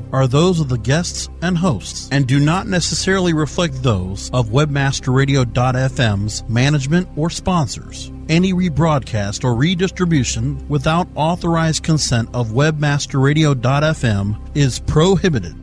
are 0.11 0.27
those 0.27 0.59
of 0.59 0.69
the 0.69 0.77
guests 0.77 1.29
and 1.41 1.57
hosts 1.57 2.09
and 2.11 2.27
do 2.27 2.39
not 2.39 2.67
necessarily 2.67 3.33
reflect 3.33 3.81
those 3.81 4.29
of 4.31 4.49
webmasterradio.fm's 4.49 6.49
management 6.49 7.07
or 7.15 7.29
sponsors. 7.29 8.11
Any 8.29 8.53
rebroadcast 8.53 9.43
or 9.43 9.55
redistribution 9.55 10.67
without 10.69 11.07
authorized 11.15 11.83
consent 11.83 12.29
of 12.33 12.49
webmasterradio.fm 12.49 14.55
is 14.55 14.79
prohibited. 14.79 15.55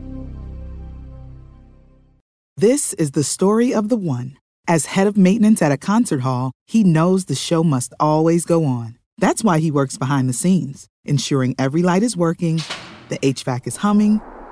This 2.57 2.93
is 2.93 3.11
the 3.11 3.23
story 3.23 3.73
of 3.73 3.89
the 3.89 3.95
one. 3.95 4.37
As 4.67 4.85
head 4.85 5.07
of 5.07 5.17
maintenance 5.17 5.61
at 5.61 5.71
a 5.71 5.77
concert 5.77 6.21
hall, 6.21 6.51
he 6.67 6.83
knows 6.83 7.25
the 7.25 7.35
show 7.35 7.63
must 7.63 7.93
always 7.99 8.45
go 8.45 8.65
on. 8.65 8.97
That's 9.17 9.43
why 9.43 9.59
he 9.59 9.71
works 9.71 9.97
behind 9.97 10.29
the 10.29 10.33
scenes, 10.33 10.87
ensuring 11.05 11.55
every 11.57 11.81
light 11.81 12.03
is 12.03 12.15
working, 12.15 12.61
the 13.07 13.17
HVAC 13.19 13.65
is 13.65 13.77
humming, 13.77 14.21